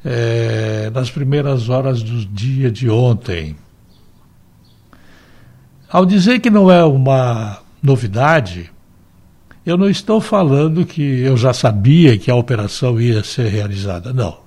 [0.04, 3.56] é, nas primeiras horas do dia de ontem.
[5.90, 8.70] Ao dizer que não é uma novidade,
[9.64, 14.12] eu não estou falando que eu já sabia que a operação ia ser realizada.
[14.12, 14.38] Não.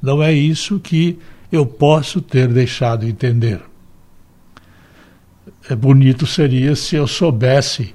[0.00, 1.18] Não é isso que
[1.50, 3.60] eu posso ter deixado entender.
[5.70, 7.94] É bonito seria se eu soubesse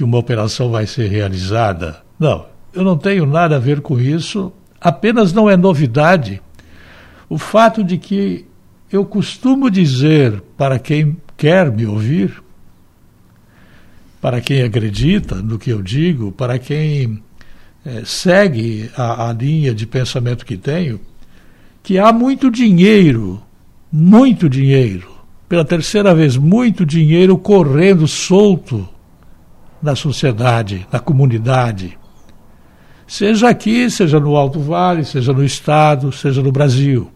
[0.00, 2.00] que uma operação vai ser realizada.
[2.18, 6.40] Não, eu não tenho nada a ver com isso, apenas não é novidade
[7.28, 8.46] o fato de que
[8.90, 12.42] eu costumo dizer para quem quer me ouvir,
[14.22, 17.22] para quem acredita no que eu digo, para quem
[17.84, 20.98] é, segue a, a linha de pensamento que tenho,
[21.82, 23.38] que há muito dinheiro,
[23.92, 25.10] muito dinheiro,
[25.46, 28.88] pela terceira vez, muito dinheiro correndo solto
[29.82, 31.98] na sociedade, na comunidade.
[33.06, 37.10] Seja aqui, seja no Alto Vale, seja no Estado, seja no Brasil.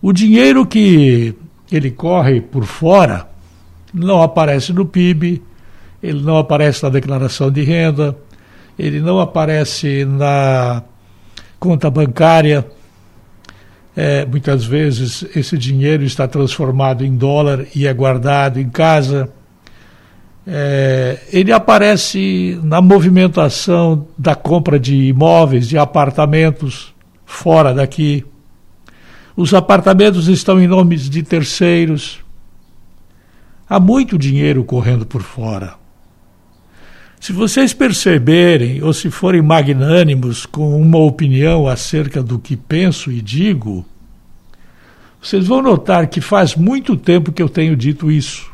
[0.00, 1.34] O dinheiro que
[1.70, 3.28] ele corre por fora
[3.92, 5.42] não aparece no PIB,
[6.02, 8.16] ele não aparece na declaração de renda,
[8.78, 10.82] ele não aparece na
[11.58, 12.66] conta bancária.
[13.94, 19.28] É, muitas vezes esse dinheiro está transformado em dólar e é guardado em casa.
[20.46, 26.92] É, ele aparece na movimentação da compra de imóveis, de apartamentos
[27.24, 28.24] fora daqui.
[29.36, 32.20] Os apartamentos estão em nomes de terceiros.
[33.68, 35.74] Há muito dinheiro correndo por fora.
[37.18, 43.22] Se vocês perceberem, ou se forem magnânimos com uma opinião acerca do que penso e
[43.22, 43.86] digo,
[45.22, 48.51] vocês vão notar que faz muito tempo que eu tenho dito isso.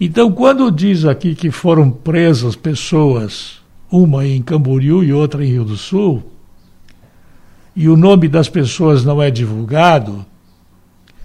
[0.00, 3.60] Então, quando diz aqui que foram presas pessoas,
[3.90, 6.22] uma em Camboriú e outra em Rio do Sul,
[7.74, 10.24] e o nome das pessoas não é divulgado,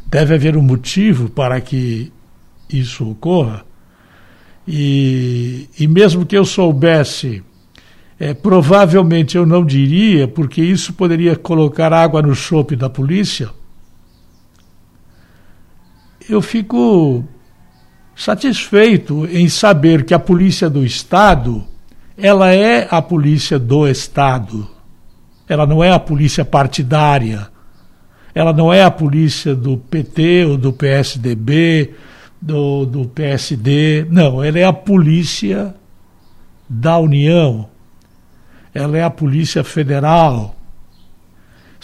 [0.07, 2.11] deve haver um motivo para que
[2.69, 3.63] isso ocorra.
[4.67, 7.43] E, e mesmo que eu soubesse,
[8.19, 13.49] é, provavelmente eu não diria, porque isso poderia colocar água no chope da polícia.
[16.29, 17.23] Eu fico
[18.15, 21.65] satisfeito em saber que a polícia do Estado
[22.17, 24.67] ela é a polícia do Estado.
[25.47, 27.47] Ela não é a polícia partidária.
[28.35, 31.93] Ela não é a polícia do PT ou do PSDB,
[32.41, 34.05] do, do PSD.
[34.09, 35.75] Não, ela é a polícia
[36.69, 37.69] da União.
[38.73, 40.55] Ela é a Polícia Federal.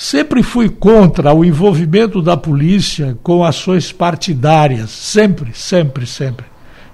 [0.01, 4.91] Sempre fui contra o envolvimento da polícia com ações partidárias.
[4.91, 6.45] Sempre, sempre, sempre.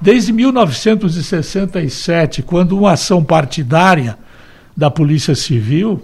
[0.01, 4.18] Desde 1967, quando uma ação partidária
[4.76, 6.01] da Polícia Civil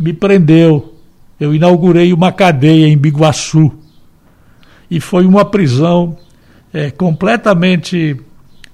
[0.00, 0.94] me prendeu.
[1.38, 3.70] Eu inaugurei uma cadeia em Biguaçu.
[4.90, 6.16] E foi uma prisão
[6.72, 8.16] é, completamente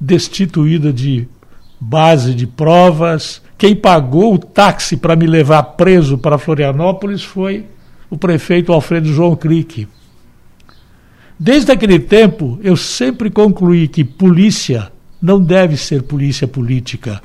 [0.00, 1.26] destituída de
[1.80, 3.42] base de provas.
[3.58, 7.66] Quem pagou o táxi para me levar preso para Florianópolis foi
[8.08, 9.88] o prefeito Alfredo João Crique.
[11.36, 17.20] Desde aquele tempo, eu sempre concluí que polícia não deve ser polícia política.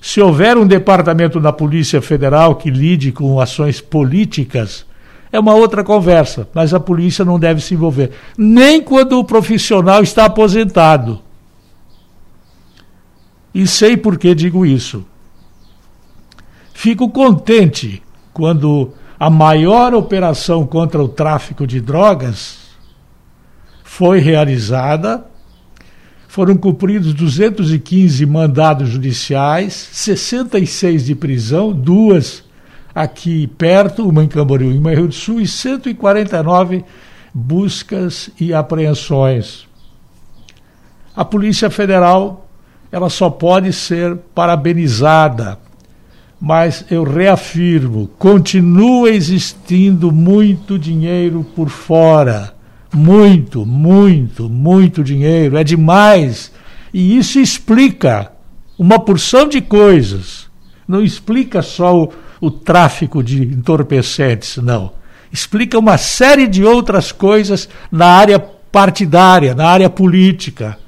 [0.00, 4.86] Se houver um departamento da Polícia Federal que lide com ações políticas,
[5.30, 10.02] é uma outra conversa, mas a polícia não deve se envolver, nem quando o profissional
[10.02, 11.20] está aposentado.
[13.54, 15.04] E sei por que digo isso.
[16.72, 22.58] Fico contente quando a maior operação contra o tráfico de drogas
[23.84, 25.24] foi realizada
[26.32, 32.42] foram cumpridos 215 mandados judiciais, 66 de prisão, duas
[32.94, 36.86] aqui perto, uma em Camboriú e uma em Rio do Sul, e 149
[37.34, 39.68] buscas e apreensões.
[41.14, 42.48] A Polícia Federal
[42.92, 45.58] ela só pode ser parabenizada,
[46.40, 52.54] mas eu reafirmo, continua existindo muito dinheiro por fora
[52.94, 56.52] muito, muito, muito dinheiro, é demais.
[56.92, 58.30] E isso explica
[58.78, 60.46] uma porção de coisas.
[60.86, 64.92] Não explica só o, o tráfico de entorpecentes, não.
[65.32, 70.78] Explica uma série de outras coisas na área partidária, na área política.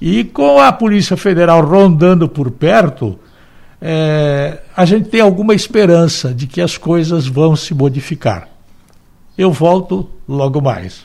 [0.00, 3.18] E com a Polícia Federal rondando por perto,
[3.80, 8.48] é, a gente tem alguma esperança de que as coisas vão se modificar.
[9.36, 11.04] Eu volto logo mais.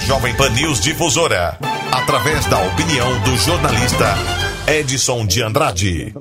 [0.00, 1.58] Jovem Pan News Difusora,
[1.90, 4.14] através da opinião do jornalista
[4.66, 6.14] Edson de Andrade.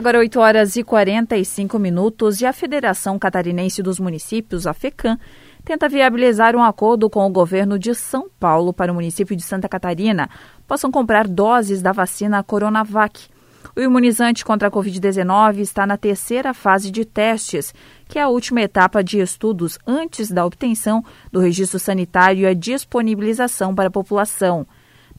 [0.00, 5.18] Agora 8 horas e 45 minutos e a Federação Catarinense dos Municípios, a FECAM,
[5.62, 9.68] tenta viabilizar um acordo com o governo de São Paulo para o município de Santa
[9.68, 10.30] Catarina
[10.66, 13.28] possam comprar doses da vacina Coronavac.
[13.76, 17.74] O imunizante contra a Covid-19 está na terceira fase de testes,
[18.08, 22.54] que é a última etapa de estudos antes da obtenção do registro sanitário e a
[22.54, 24.66] disponibilização para a população.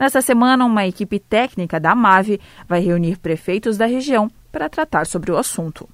[0.01, 5.31] Nesta semana, uma equipe técnica da MAVE vai reunir prefeitos da região para tratar sobre
[5.31, 5.87] o assunto.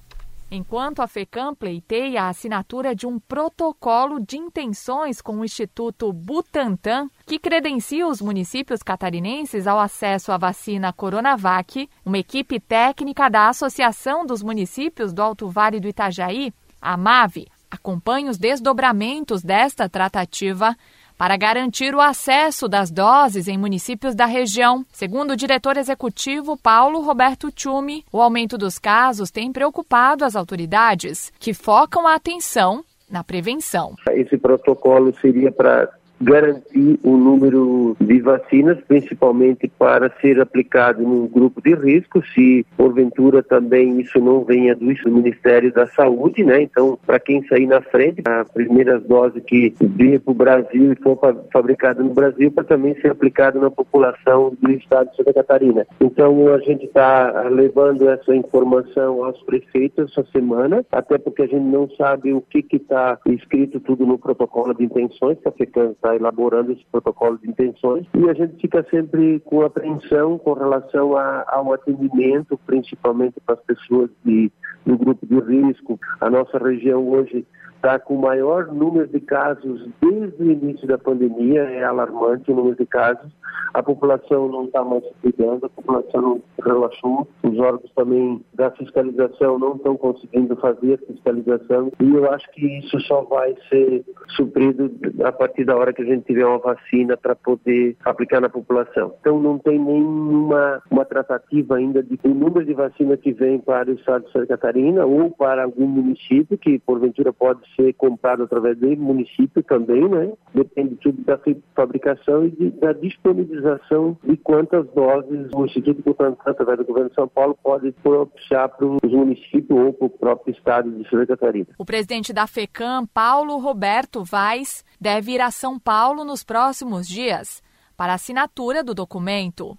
[0.49, 7.09] Enquanto a FECAM pleiteia a assinatura de um protocolo de intenções com o Instituto Butantan,
[7.25, 14.25] que credencia os municípios catarinenses ao acesso à vacina Coronavac, uma equipe técnica da Associação
[14.25, 20.77] dos Municípios do Alto Vale do Itajaí, a MAVE, acompanha os desdobramentos desta tratativa
[21.17, 24.85] para garantir o acesso das doses em municípios da região.
[24.91, 31.31] Segundo o diretor executivo Paulo Roberto Tchumi, o aumento dos casos tem preocupado as autoridades,
[31.39, 33.95] que focam a atenção na prevenção.
[34.11, 35.89] Esse protocolo seria para
[36.19, 43.43] garantir o número de vacinas, principalmente para ser aplicado num grupo de risco, se porventura
[43.43, 46.61] também isso não venha do Ministério da Saúde, né?
[46.61, 50.95] Então, para quem sair na frente, a primeira dose que vier para o Brasil e
[50.95, 51.19] for
[51.51, 55.85] fabricada no Brasil, para também ser aplicada na população do estado de Santa Catarina.
[56.01, 61.63] Então, a gente está levando essa informação aos prefeitos essa semana, até porque a gente
[61.63, 66.15] não sabe o que está escrito tudo no protocolo de intenções que a está está
[66.15, 71.45] elaborando esse protocolo de intenções e a gente fica sempre com apreensão com relação a,
[71.47, 74.51] ao atendimento, principalmente para as pessoas de,
[74.85, 75.99] do grupo de risco.
[76.21, 77.45] A nossa região hoje
[77.77, 82.55] está com o maior número de casos desde o início da pandemia, é alarmante o
[82.55, 83.31] número de casos.
[83.73, 88.71] A população não está mais se cuidando, a população não relaxou, os órgãos também da
[88.71, 94.03] fiscalização não estão conseguindo fazer fiscalização e eu acho que isso só vai ser
[94.35, 94.91] suprido
[95.23, 99.13] a partir da hora que a gente tiver uma vacina para poder aplicar na população.
[99.19, 103.89] Então não tem nenhuma uma tratativa ainda de o número de vacina que vem para
[103.89, 108.77] o estado de Santa Catarina ou para algum município que porventura pode ser comprado através
[108.77, 110.31] do município também, né?
[110.53, 111.39] Depende tudo da
[111.75, 117.15] fabricação e de, da disponibilização de quantas doses o Instituto Butantan, através do governo de
[117.15, 121.67] São Paulo, pode propiciar para os municípios ou para o próprio estado de Santa Catarina.
[121.77, 127.61] O presidente da FECAM, Paulo Roberto Vaz, deve ir a São Paulo nos próximos dias
[127.95, 129.77] para assinatura do documento.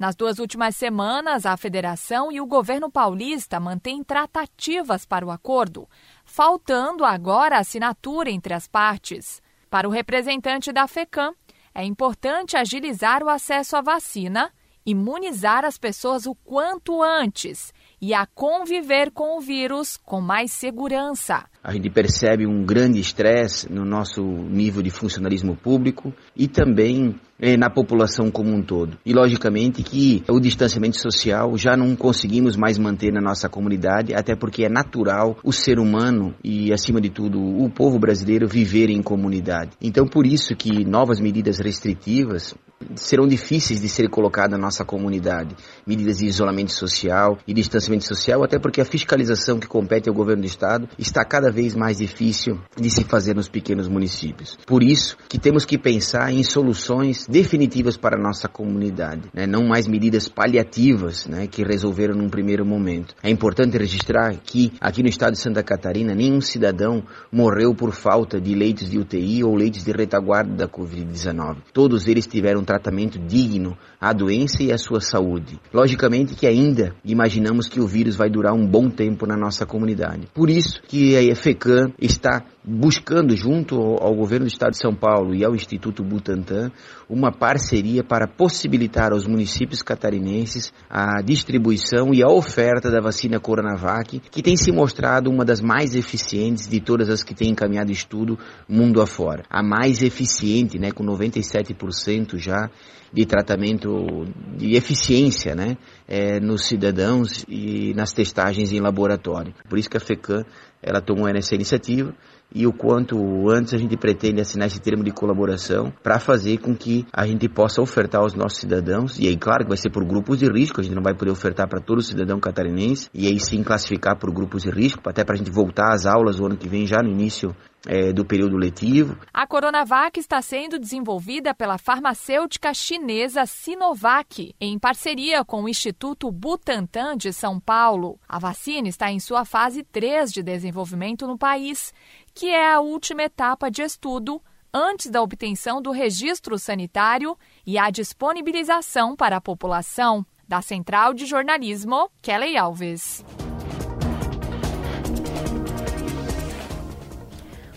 [0.00, 5.86] Nas duas últimas semanas, a federação e o governo paulista mantêm tratativas para o acordo,
[6.24, 9.42] faltando agora a assinatura entre as partes.
[9.68, 11.34] Para o representante da FECAM,
[11.74, 14.50] é importante agilizar o acesso à vacina,
[14.86, 17.70] imunizar as pessoas o quanto antes
[18.00, 21.44] e a conviver com o vírus com mais segurança.
[21.62, 27.56] A gente percebe um grande estresse no nosso nível de funcionalismo público e também eh,
[27.56, 28.96] na população como um todo.
[29.04, 34.34] E logicamente que o distanciamento social já não conseguimos mais manter na nossa comunidade, até
[34.34, 39.02] porque é natural o ser humano e acima de tudo o povo brasileiro viver em
[39.02, 39.72] comunidade.
[39.82, 42.54] Então por isso que novas medidas restritivas
[42.94, 45.54] serão difíceis de ser colocadas na nossa comunidade.
[45.86, 50.42] Medidas de isolamento social e distanciamento social, até porque a fiscalização que compete ao governo
[50.42, 54.56] do estado está cada vez mais difícil de se fazer nos pequenos municípios.
[54.66, 59.46] Por isso que temos que pensar em soluções definitivas para a nossa comunidade, né?
[59.46, 61.46] não mais medidas paliativas né?
[61.46, 63.14] que resolveram num primeiro momento.
[63.22, 68.40] É importante registrar que aqui no estado de Santa Catarina nenhum cidadão morreu por falta
[68.40, 71.58] de leitos de UTI ou leitos de retaguarda da Covid-19.
[71.72, 75.60] Todos eles tiveram tratamento digno à doença e à sua saúde.
[75.72, 80.28] Logicamente que ainda imaginamos que o vírus vai durar um bom tempo na nossa comunidade.
[80.34, 85.34] Por isso que a FECAM está buscando junto ao governo do estado de São Paulo
[85.34, 86.70] e ao Instituto Butantan
[87.08, 94.20] uma parceria para possibilitar aos municípios catarinenses a distribuição e a oferta da vacina Coronavac,
[94.30, 98.38] que tem se mostrado uma das mais eficientes de todas as que têm encaminhado estudo
[98.68, 99.42] mundo afora.
[99.48, 102.70] A mais eficiente, né, com 97% já
[103.12, 104.24] de tratamento
[104.56, 105.76] de eficiência, né,
[106.06, 109.52] é, nos cidadãos e nas testagens em laboratório.
[109.68, 110.44] Por isso que a FECAM
[110.82, 112.14] ela tomou essa iniciativa
[112.54, 113.16] e o quanto
[113.48, 117.48] antes a gente pretende assinar esse termo de colaboração para fazer com que a gente
[117.48, 120.80] possa ofertar aos nossos cidadãos, e aí claro que vai ser por grupos de risco,
[120.80, 124.32] a gente não vai poder ofertar para todo cidadão catarinense, e aí sim classificar por
[124.32, 127.00] grupos de risco, até para a gente voltar às aulas o ano que vem, já
[127.02, 127.54] no início
[127.86, 129.16] é, do período letivo.
[129.32, 137.16] A Coronavac está sendo desenvolvida pela farmacêutica chinesa Sinovac, em parceria com o Instituto Butantan
[137.16, 138.18] de São Paulo.
[138.28, 141.92] A vacina está em sua fase 3 de desenvolvimento no país
[142.34, 144.40] que é a última etapa de estudo
[144.72, 150.24] antes da obtenção do registro sanitário e a disponibilização para a população.
[150.46, 153.24] Da Central de Jornalismo, Kelly Alves.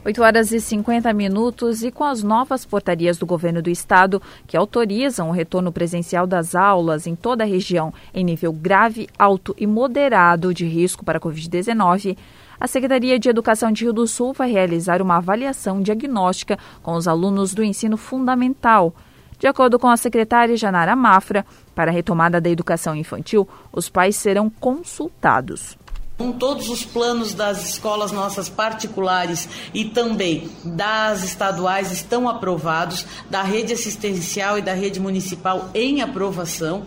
[0.06, 4.58] 8 horas e 50 minutos e com as novas portarias do governo do estado que
[4.58, 9.66] autorizam o retorno presencial das aulas em toda a região em nível grave, alto e
[9.66, 12.18] moderado de risco para a Covid-19,
[12.60, 17.08] a Secretaria de Educação de Rio do Sul vai realizar uma avaliação diagnóstica com os
[17.08, 18.94] alunos do ensino fundamental.
[19.40, 24.16] De acordo com a secretária Janara Mafra, para a retomada da educação infantil, os pais
[24.16, 25.78] serão consultados.
[26.24, 33.44] Com todos os planos das escolas nossas particulares e também das estaduais estão aprovados, da
[33.44, 36.84] rede assistencial e da rede municipal em aprovação.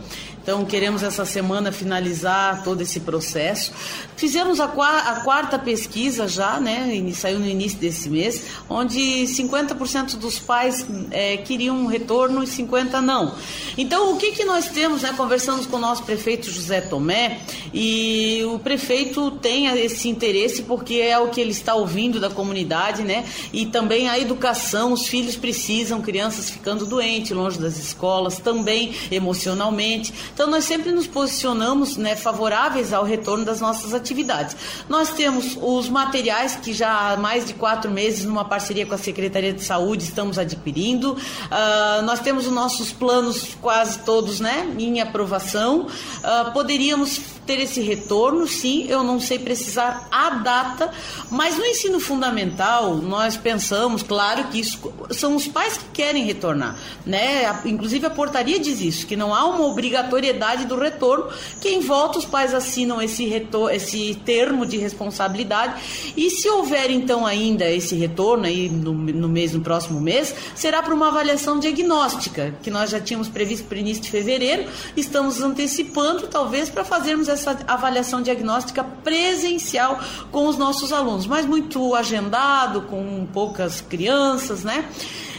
[0.46, 3.72] Então, queremos essa semana finalizar todo esse processo.
[4.16, 6.88] Fizemos a, a quarta pesquisa já, né?
[7.14, 13.00] Saiu no início desse mês, onde 50% dos pais é, queriam um retorno e 50%
[13.00, 13.34] não.
[13.76, 15.12] Então, o que, que nós temos, né?
[15.16, 17.40] Conversamos com o nosso prefeito José Tomé
[17.74, 23.02] e o prefeito tem esse interesse porque é o que ele está ouvindo da comunidade,
[23.02, 23.24] né?
[23.52, 30.14] E também a educação, os filhos precisam, crianças ficando doentes, longe das escolas, também emocionalmente.
[30.36, 34.54] Então, nós sempre nos posicionamos né, favoráveis ao retorno das nossas atividades.
[34.86, 38.98] Nós temos os materiais que já há mais de quatro meses, numa parceria com a
[38.98, 41.12] Secretaria de Saúde, estamos adquirindo.
[41.14, 45.86] Uh, nós temos os nossos planos quase todos né, em aprovação.
[45.86, 50.90] Uh, poderíamos ter esse retorno, sim, eu não sei precisar a data,
[51.30, 56.76] mas no ensino fundamental nós pensamos, claro que isso são os pais que querem retornar,
[57.06, 57.60] né?
[57.64, 61.28] Inclusive a portaria diz isso, que não há uma obrigatoriedade do retorno,
[61.60, 66.90] que em volta os pais assinam esse, retor esse termo de responsabilidade e se houver
[66.90, 71.60] então ainda esse retorno aí no, no mês, no próximo mês, será para uma avaliação
[71.60, 74.66] diagnóstica, que nós já tínhamos previsto para o início de fevereiro,
[74.96, 77.35] estamos antecipando talvez para fazermos essa
[77.66, 84.88] avaliação diagnóstica presencial com os nossos alunos, mas muito agendado, com poucas crianças, né?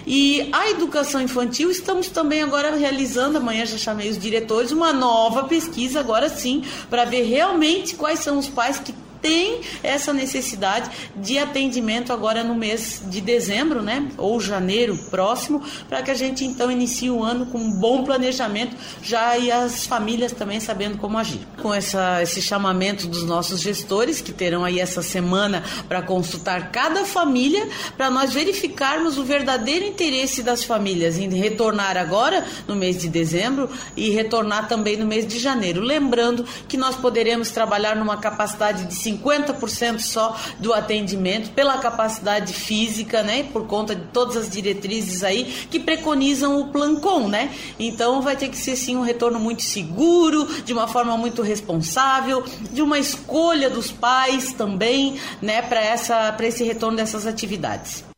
[0.10, 5.44] E a educação infantil, estamos também agora realizando, amanhã já chamei os diretores, uma nova
[5.44, 11.38] pesquisa, agora sim, para ver realmente quais são os pais que tem essa necessidade de
[11.38, 16.72] atendimento agora no mês de dezembro, né, ou janeiro próximo, para que a gente então
[16.72, 21.40] inicie o ano com um bom planejamento, já e as famílias também sabendo como agir.
[21.62, 27.06] Com essa, esse chamamento dos nossos gestores, que terão aí essa semana para consultar cada
[27.06, 33.08] família, para nós verificarmos o verdadeiro interesse das famílias em retornar agora no mês de
[33.08, 35.82] dezembro e retornar também no mês de janeiro.
[35.82, 43.24] Lembrando que nós poderemos trabalhar numa capacidade de 50% só do atendimento pela capacidade física,
[43.24, 43.44] né?
[43.44, 47.54] Por conta de todas as diretrizes aí que preconizam o plancon, né?
[47.80, 52.44] Então vai ter que ser sim um retorno muito seguro, de uma forma muito responsável,
[52.72, 58.17] de uma escolha dos pais também, né, para essa para esse retorno dessas atividades.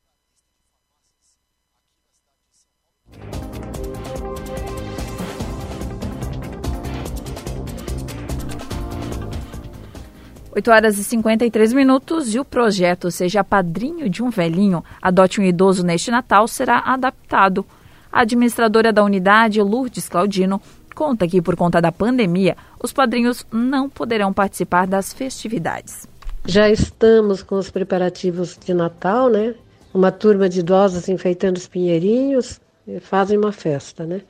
[10.52, 15.44] 8 horas e 53 minutos e o projeto Seja Padrinho de um Velhinho, Adote um
[15.44, 17.64] Idoso neste Natal será adaptado.
[18.12, 20.60] A administradora da unidade, Lourdes Claudino,
[20.96, 26.08] conta que, por conta da pandemia, os padrinhos não poderão participar das festividades.
[26.46, 29.54] Já estamos com os preparativos de Natal, né?
[29.94, 32.60] Uma turma de idosos enfeitando os pinheirinhos
[33.02, 34.22] fazem uma festa, né?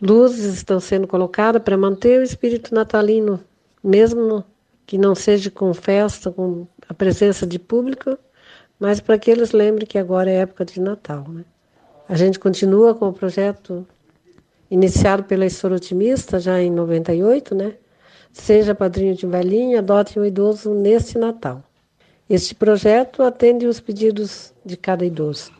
[0.00, 3.40] Luzes estão sendo colocadas para manter o espírito natalino,
[3.84, 4.42] mesmo
[4.86, 8.16] que não seja com festa, com a presença de público,
[8.78, 11.26] mas para que eles lembrem que agora é época de Natal.
[11.28, 11.44] Né?
[12.08, 13.86] A gente continua com o projeto
[14.70, 17.74] iniciado pela História Otimista já em 98, né?
[18.32, 21.62] Seja padrinho de velhinho, adote um idoso neste Natal.
[22.28, 25.52] Este projeto atende os pedidos de cada idoso.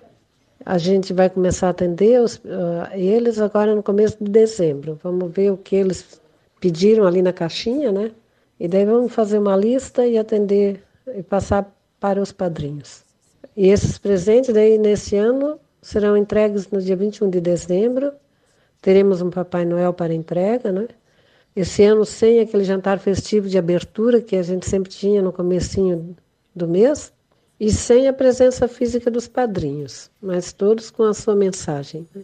[0.65, 4.99] A gente vai começar a atender os, uh, eles agora no começo de dezembro.
[5.03, 6.21] Vamos ver o que eles
[6.61, 8.11] pediram ali na caixinha, né?
[8.59, 10.83] E daí vamos fazer uma lista e atender
[11.15, 13.05] e passar para os padrinhos.
[13.57, 18.13] E esses presentes daí nesse ano serão entregues no dia 21 de dezembro.
[18.81, 20.89] Teremos um Papai Noel para entrega, né?
[21.55, 26.15] Esse ano sem aquele jantar festivo de abertura que a gente sempre tinha no comecinho
[26.55, 27.13] do mês
[27.59, 32.07] e sem a presença física dos padrinhos, mas todos com a sua mensagem.
[32.15, 32.23] Né?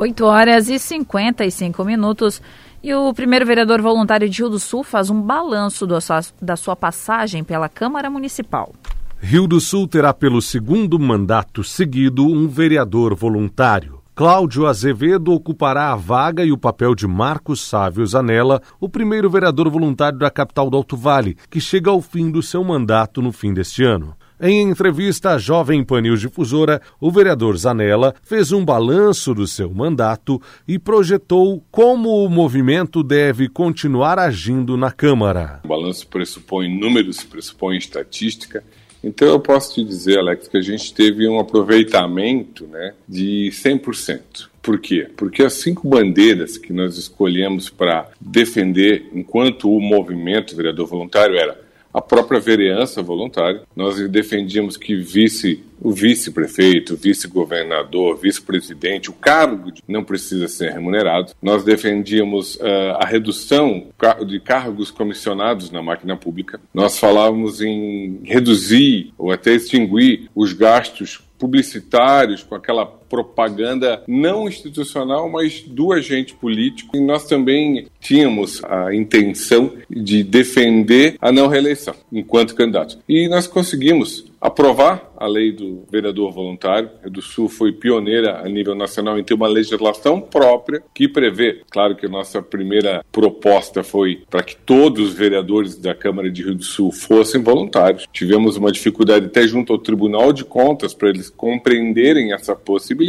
[0.00, 2.40] 8 horas e 55 minutos.
[2.82, 6.74] E o primeiro vereador voluntário de Rio do Sul faz um balanço sua, da sua
[6.74, 8.72] passagem pela Câmara Municipal.
[9.20, 14.00] Rio do Sul terá pelo segundo mandato seguido um vereador voluntário.
[14.14, 19.68] Cláudio Azevedo ocupará a vaga e o papel de Marcos Sávio Zanella, o primeiro vereador
[19.68, 23.52] voluntário da capital do Alto Vale, que chega ao fim do seu mandato no fim
[23.52, 24.14] deste ano.
[24.42, 29.68] Em entrevista à Jovem Pan News Difusora, o vereador Zanella fez um balanço do seu
[29.68, 35.60] mandato e projetou como o movimento deve continuar agindo na Câmara.
[35.62, 38.64] O balanço pressupõe números, pressupõe estatística.
[39.04, 44.48] Então eu posso te dizer, Alex, que a gente teve um aproveitamento né, de 100%.
[44.62, 45.06] Por quê?
[45.18, 51.68] Porque as cinco bandeiras que nós escolhemos para defender enquanto o movimento vereador voluntário era
[51.92, 53.62] a própria vereança voluntária.
[53.74, 61.32] Nós defendíamos que vice, o vice-prefeito, vice-governador, vice-presidente, o cargo não precisa ser remunerado.
[61.42, 63.88] Nós defendíamos uh, a redução
[64.26, 66.60] de cargos comissionados na máquina pública.
[66.72, 75.28] Nós falávamos em reduzir ou até extinguir os gastos publicitários com aquela propaganda não institucional,
[75.28, 76.96] mas do agente político.
[76.96, 82.98] E nós também tínhamos a intenção de defender a não reeleição enquanto candidato.
[83.08, 86.88] E nós conseguimos aprovar a lei do vereador voluntário.
[87.04, 91.60] A do Sul foi pioneira a nível nacional em ter uma legislação própria que prevê.
[91.70, 96.42] Claro que a nossa primeira proposta foi para que todos os vereadores da Câmara de
[96.42, 98.06] Rio do Sul fossem voluntários.
[98.10, 102.99] Tivemos uma dificuldade até junto ao Tribunal de Contas para eles compreenderem essa possibilidade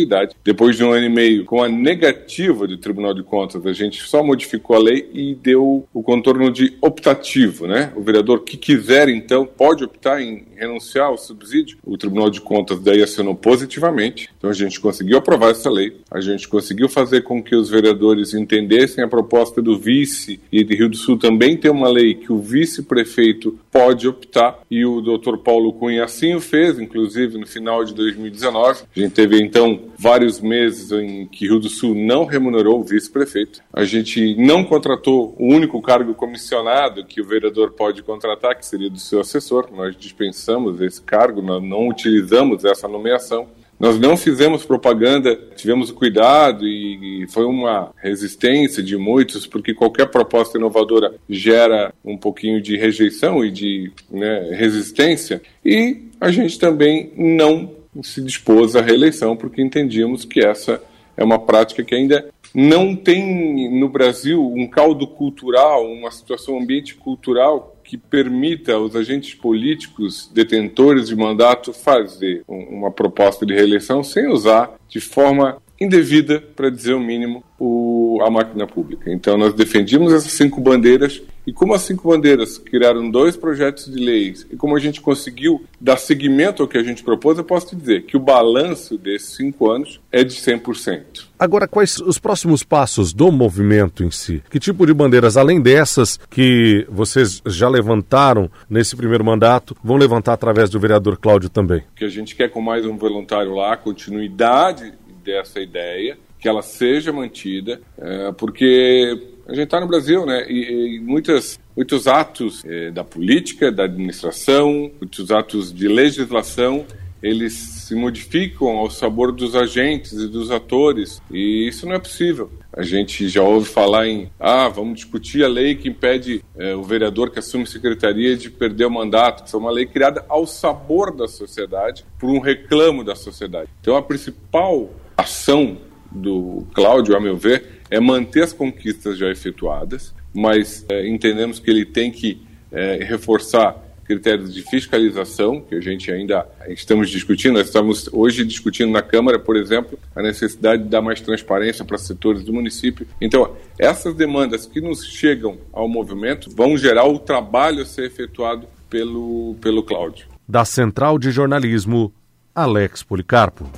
[0.43, 4.01] Depois de um ano e meio com a negativa do Tribunal de Contas, a gente
[4.03, 7.91] só modificou a lei e deu o contorno de optativo, né?
[7.95, 11.78] O vereador que quiser, então, pode optar em renunciar ao subsídio.
[11.84, 14.30] O Tribunal de Contas daí assinou positivamente.
[14.38, 15.97] Então a gente conseguiu aprovar essa lei.
[16.09, 20.76] A gente conseguiu fazer com que os vereadores entendessem a proposta do vice e de
[20.76, 25.39] Rio do Sul também tem uma lei que o vice-prefeito pode optar e o doutor
[25.39, 28.84] Paulo Cunha assim o fez, inclusive no final de 2019.
[28.95, 33.62] A gente teve então vários meses em que Rio do Sul não remunerou o vice-prefeito.
[33.74, 38.89] A gente não contratou o único cargo comissionado que o vereador pode contratar, que seria
[38.89, 39.70] do seu assessor.
[39.72, 40.51] Nós dispensamos
[40.82, 43.47] esse cargo, nós não utilizamos essa nomeação.
[43.80, 50.06] Nós não fizemos propaganda, tivemos cuidado e, e, foi uma resistência de muitos, porque qualquer
[50.06, 55.41] proposta inovadora gera um pouquinho de rejeição e de né, resistência.
[55.66, 57.72] E a gente também não
[58.04, 60.80] se dispôs à reeleição, porque entendíamos que essa
[61.18, 66.62] é uma prática que ainda não tem no Brasil um caldo cultural, uma situação, um
[66.62, 74.01] ambiente cultural que permita aos agentes políticos detentores de mandato fazer uma proposta de reeleição
[74.01, 79.12] sem usar de forma indevida, para dizer o mínimo, o, a máquina pública.
[79.12, 83.99] Então nós defendimos essas cinco bandeiras e como as cinco bandeiras criaram dois projetos de
[83.99, 87.68] leis e como a gente conseguiu dar seguimento ao que a gente propôs, eu posso
[87.68, 91.26] te dizer que o balanço desses cinco anos é de 100%.
[91.39, 94.43] Agora, quais os próximos passos do movimento em si?
[94.49, 100.34] Que tipo de bandeiras, além dessas que vocês já levantaram nesse primeiro mandato, vão levantar
[100.34, 101.84] através do vereador Cláudio também?
[101.95, 104.93] Que a gente quer com mais um voluntário lá, continuidade
[105.24, 109.15] dessa ideia, que ela seja mantida, é, porque
[109.47, 110.45] a gente está no Brasil, né?
[110.49, 116.85] E, e muitas, muitos atos é, da política, da administração, muitos atos de legislação,
[117.21, 122.49] eles se modificam ao sabor dos agentes e dos atores, e isso não é possível.
[122.73, 126.81] A gente já ouve falar em, ah, vamos discutir a lei que impede é, o
[126.81, 131.15] vereador que assume secretaria de perder o mandato, que é uma lei criada ao sabor
[131.15, 133.69] da sociedade, por um reclamo da sociedade.
[133.79, 135.77] Então, a principal ação
[136.12, 141.70] do Cláudio, a meu ver, é manter as conquistas já efetuadas, mas é, entendemos que
[141.70, 142.41] ele tem que
[142.72, 147.53] é, reforçar critérios de fiscalização, que a gente ainda estamos discutindo.
[147.53, 151.97] Nós estamos hoje discutindo na Câmara, por exemplo, a necessidade de dar mais transparência para
[151.97, 153.07] setores do município.
[153.22, 158.68] Então, essas demandas que nos chegam ao movimento vão gerar o trabalho a ser efetuado
[158.89, 160.28] pelo, pelo Cláudio.
[160.47, 162.14] Da Central de Jornalismo,
[162.53, 163.70] Alex Policarpo.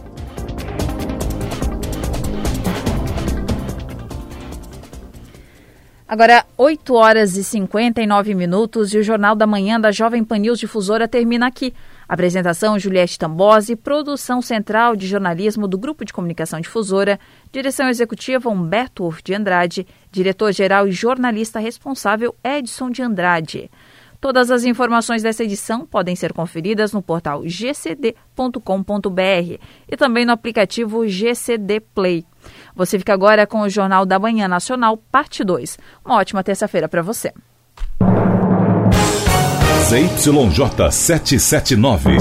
[6.14, 10.60] Agora, 8 horas e 59 minutos e o Jornal da Manhã da Jovem Pan News
[10.60, 11.74] Difusora termina aqui.
[12.08, 17.20] Apresentação Juliette Tambose, produção central de jornalismo do Grupo de Comunicação Difusora,
[17.52, 23.72] direção executiva Humberto Urf de Andrade, diretor-geral e jornalista responsável Edson de Andrade.
[24.22, 28.60] Todas as informações dessa edição podem ser conferidas no portal gcd.com.br
[29.90, 32.24] e também no aplicativo GCD Play.
[32.76, 35.78] Você fica agora com o Jornal da Manhã Nacional, parte 2.
[36.04, 37.32] Uma ótima terça-feira para você.
[39.84, 42.18] ZYJ 779.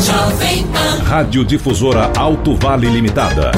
[1.04, 3.52] Rádio Difusora Alto Vale Limitada.